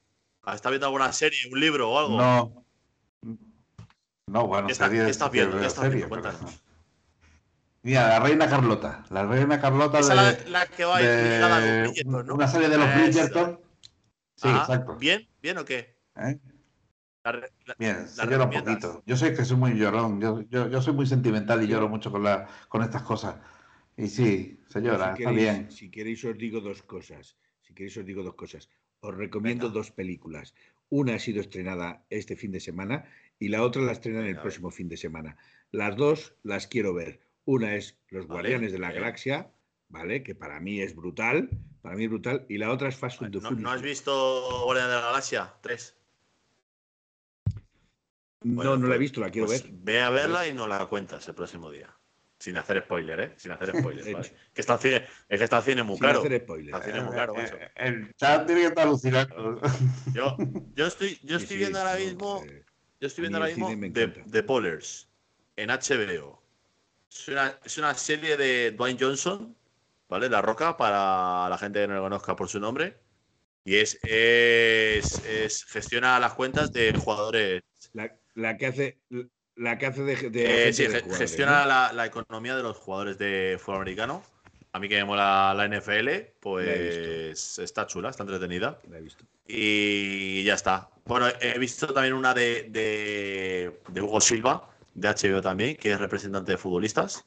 [0.44, 2.18] ¿Has viendo alguna serie, un libro o algo?
[2.18, 2.66] No.
[4.28, 5.60] No, bueno, ¿Qué está- series qué estás viendo?
[5.60, 6.16] ¿Qué estás viendo?
[6.16, 6.50] no.
[7.84, 9.04] Mira, la reina Carlota.
[9.10, 12.34] La reina Carlota Esa de, la, la que va de ligada a los Bridgerton, ¿no?
[12.36, 13.00] una serie de los Eso.
[13.00, 13.60] Bridgerton.
[14.36, 14.96] Sí, exacto.
[14.98, 15.28] ¿Bien?
[15.42, 15.98] ¿Bien o qué?
[16.18, 16.40] ¿Eh?
[17.24, 19.04] La re- la- Bien, se ¿La llora un poquito.
[19.06, 20.20] Yo sé que soy muy llorón.
[20.20, 23.36] Yo, yo, yo soy muy sentimental y lloro mucho con, la, con estas cosas.
[23.98, 25.72] Y sí, se llora, si está queréis, bien.
[25.72, 27.36] si queréis os digo dos cosas.
[27.62, 28.70] Si queréis os digo dos cosas.
[29.02, 29.78] Os recomiendo Venga.
[29.80, 30.54] dos películas.
[30.90, 33.06] Una ha sido estrenada este fin de semana
[33.40, 35.38] y la otra la estrenan el próximo fin de semana.
[35.72, 37.22] Las dos las quiero ver.
[37.46, 38.92] Una es Los Vale, Guardianes de la.
[38.92, 39.52] Galaxia,
[39.90, 40.24] ¿vale?
[40.24, 41.50] Que para mí es brutal.
[41.82, 42.46] Para mí es brutal.
[42.50, 43.64] Y la otra es Fast and the ¿No, Furious.
[43.64, 45.96] ¿No has visto Guardián de la Galaxia 3?
[48.44, 49.72] No, Bueno, no la he pues- visto, la quiero Pues ver.
[49.76, 51.96] Ve a verla y nos la cuentas el próximo día.
[52.40, 53.34] Sin hacer spoiler, ¿eh?
[53.38, 54.14] Sin hacer spoiler.
[54.14, 54.32] ¿vale?
[54.54, 56.20] Que está el cine, es que está el cine muy Sin caro.
[56.20, 56.74] hacer spoiler.
[56.76, 57.56] Está el cine muy caro, macho.
[57.56, 59.62] Eh, El chat tiene que estar alucinando.
[60.14, 60.38] Yo,
[60.76, 62.66] yo estoy, yo Sí, estoy sí, viendo ahora no, mismo, eh,
[63.00, 63.70] yo estoy viendo ahora mismo.
[64.32, 65.08] The Pollers
[65.56, 66.41] en HBO.
[67.12, 69.56] Es una, es una serie de Dwayne Johnson,
[70.10, 70.30] ¿vale?
[70.30, 72.98] La Roca, para la gente que no lo conozca por su nombre.
[73.66, 77.62] Y es, es, es- gestiona las cuentas de jugadores.
[77.94, 79.02] la, la que hace
[79.56, 81.68] la que hace de, de Eh, sí, de gestiona ¿no?
[81.68, 84.24] la, la economía de los jugadores de fútbol americano.
[84.74, 88.80] A mí que me mola la NFL, pues está chula, está entretenida.
[88.90, 89.26] La he visto.
[89.48, 90.90] Y ya está.
[91.06, 96.00] Bueno, he visto también una de, de, de Hugo Silva, de HBO también, que es
[96.00, 97.24] representante de futbolistas.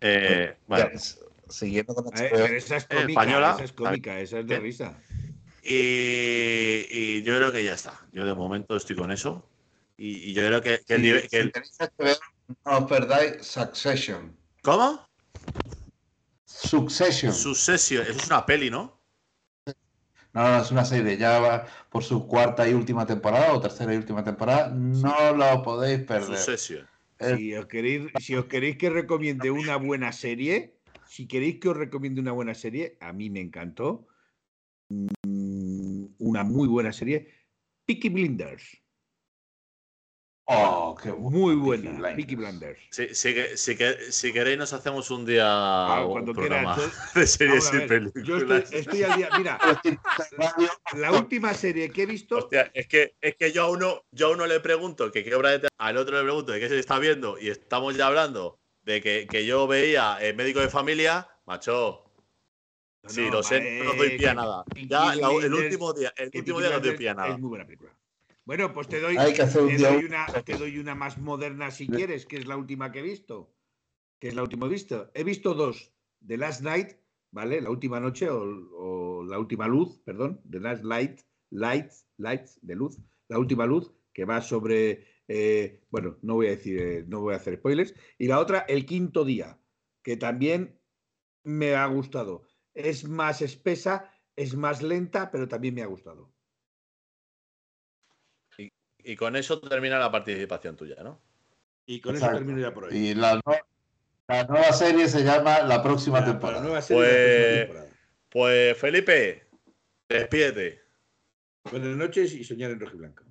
[0.00, 1.00] Eh, bueno, Ya,
[1.48, 2.28] Siguiendo con HBO.
[2.30, 3.52] pero esa es cómica, Española.
[3.54, 4.98] esa es cómica, esa es de risa.
[5.62, 8.00] y, y yo creo que ya está.
[8.12, 9.48] Yo de momento estoy con eso.
[9.96, 11.22] Y, y yo creo que, que el Sí, nivel.
[11.22, 12.16] si que el- tenéis HBO,
[12.64, 14.36] no os perdáis Succession.
[14.62, 15.06] ¿Cómo?
[16.46, 17.32] Succession.
[17.32, 18.02] Succession.
[18.02, 19.03] Eso es una peli, ¿no?
[20.34, 23.94] No, no, es una serie, ya va por su cuarta y última temporada o tercera
[23.94, 24.68] y última temporada.
[24.68, 26.36] No lo podéis perder.
[26.36, 26.88] Succession.
[27.20, 30.74] Eh, Si os, queréis, si os queréis que recomiende una buena serie,
[31.06, 34.08] si queréis que os recomiende una buena serie, a mí me encantó.
[34.88, 37.28] Mm, Una muy buena serie.
[37.86, 38.83] Peaky Blinders.
[40.46, 41.90] Oh, qué Muy Peaky buena.
[41.90, 42.16] Blinders.
[42.16, 42.78] Peaky Blinders.
[42.90, 46.74] Si, si, que- si, que- si queréis, nos hacemos un día Ah, un cuando programa
[46.74, 46.92] quieras.
[47.14, 48.26] de series y películas.
[48.26, 49.30] Yo estoy, estoy al día.
[49.38, 49.58] Mira,
[50.96, 52.36] la última serie que he visto.
[52.36, 55.34] Hostia, es que, es que yo a uno, yo a uno le pregunto que qué
[55.34, 58.08] obra de teatro, al otro le pregunto de qué se está viendo y estamos ya
[58.08, 62.02] hablando de que, que yo veía el médico de familia, macho.
[63.02, 64.64] No, sí, no, lo sé, eh, no doy pie a nada.
[64.64, 67.32] Peaky Ya la- el último día, el último Peaky día no doy pie a nada.
[67.34, 67.90] Es muy buena película.
[68.44, 70.94] Bueno, pues te doy, Hay que hacer un te doy un- una, te doy una
[70.94, 73.56] más moderna si quieres, que es la última que he visto.
[74.20, 75.10] Que es la última visto.
[75.14, 75.94] He visto dos.
[76.26, 76.92] The Last Night,
[77.32, 77.60] ¿vale?
[77.60, 80.42] La última noche o, o la última luz, perdón.
[80.50, 82.98] The Last Light, Light, Lights de luz.
[83.28, 85.06] La última luz, que va sobre.
[85.28, 87.94] eh, bueno, no voy a decir, eh, no voy a hacer spoilers.
[88.18, 89.60] Y la otra, El Quinto Día,
[90.02, 90.80] que también
[91.44, 92.44] me ha gustado.
[92.74, 96.33] Es más espesa, es más lenta, pero también me ha gustado.
[99.04, 101.20] Y con eso termina la participación tuya, ¿no?
[101.86, 102.36] Y con Exacto.
[102.36, 102.96] eso termino ya por hoy.
[102.96, 103.62] Y la, nue-
[104.28, 106.60] la nueva serie se llama La próxima Ya, temporada.
[106.60, 107.90] la nueva serie, la Pues- próxima temporada.
[108.30, 109.46] Pues Felipe,
[110.08, 110.80] despídete.
[111.70, 113.24] Buenas noches y soñar en rojo y blanco.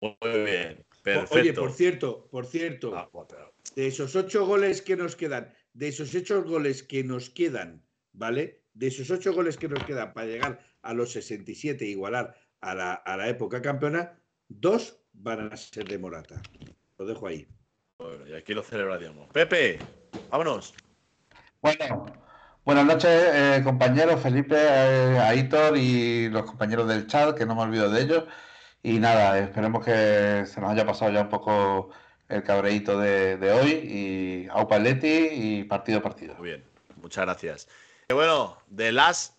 [0.00, 1.34] Muy bien, perfecto.
[1.34, 5.52] Oye, por cierto, por cierto, Ah, pues, pero- de esos ocho goles que nos quedan,
[5.72, 7.82] de esos ocho goles que nos quedan,
[8.12, 8.62] ¿vale?
[8.74, 12.74] De esos ocho goles que nos quedan para llegar a los 67 e igualar a
[12.74, 14.18] la, a la época campeona,
[14.48, 16.40] dos van a ser de Morata.
[16.98, 17.46] Lo dejo ahí.
[17.98, 19.28] bueno, y aquí lo celebraríamos.
[19.32, 19.78] Pepe,
[20.30, 20.74] vámonos.
[21.60, 22.06] Bueno,
[22.64, 27.62] buenas noches, eh, compañeros, Felipe, eh, Aitor y los compañeros del chat, que no me
[27.62, 28.24] olvido de ellos.
[28.82, 31.90] Y nada, esperemos que se nos haya pasado ya un poco
[32.28, 33.70] el cabreíto de, de hoy.
[33.70, 36.34] Y Aupa Leti y partido a partido.
[36.36, 36.64] Muy bien,
[37.02, 37.68] muchas gracias.
[38.08, 39.34] Y bueno, The Last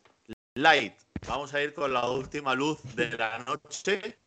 [0.56, 0.94] Light.
[1.28, 4.20] Vamos a ir con la última luz de la noche.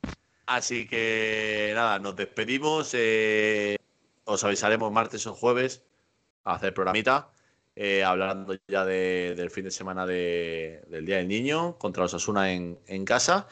[0.46, 2.90] Así que nada, nos despedimos.
[2.94, 3.76] eh,
[4.24, 5.82] os avisaremos martes o jueves
[6.44, 7.28] a hacer programita.
[7.74, 12.12] eh, hablando ya de- del fin de semana de- del Día del Niño contra los
[12.12, 13.48] Asuna en, casa.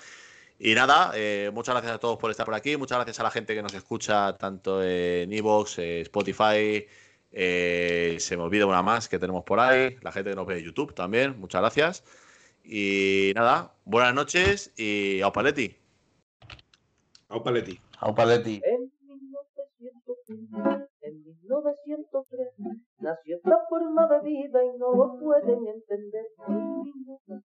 [0.59, 2.77] Y nada, eh, muchas gracias a todos por estar por aquí.
[2.77, 6.87] Muchas gracias a la gente que nos escucha tanto en Evox, eh, Spotify.
[7.33, 9.97] eh, se me olvida una más que tenemos por ahí.
[10.03, 11.39] La gente que nos ve en YouTube también.
[11.41, 12.05] Muchas gracias.
[12.65, 15.80] Y nada, buenas noches y a Paletti.
[17.31, 17.79] Au Paletti.
[18.01, 18.61] Aupa Leti.
[18.65, 22.49] En 1903, en 1903,
[22.99, 26.27] nació esta forma de vida y no lo pueden entender.
[26.49, 27.50] En 1903,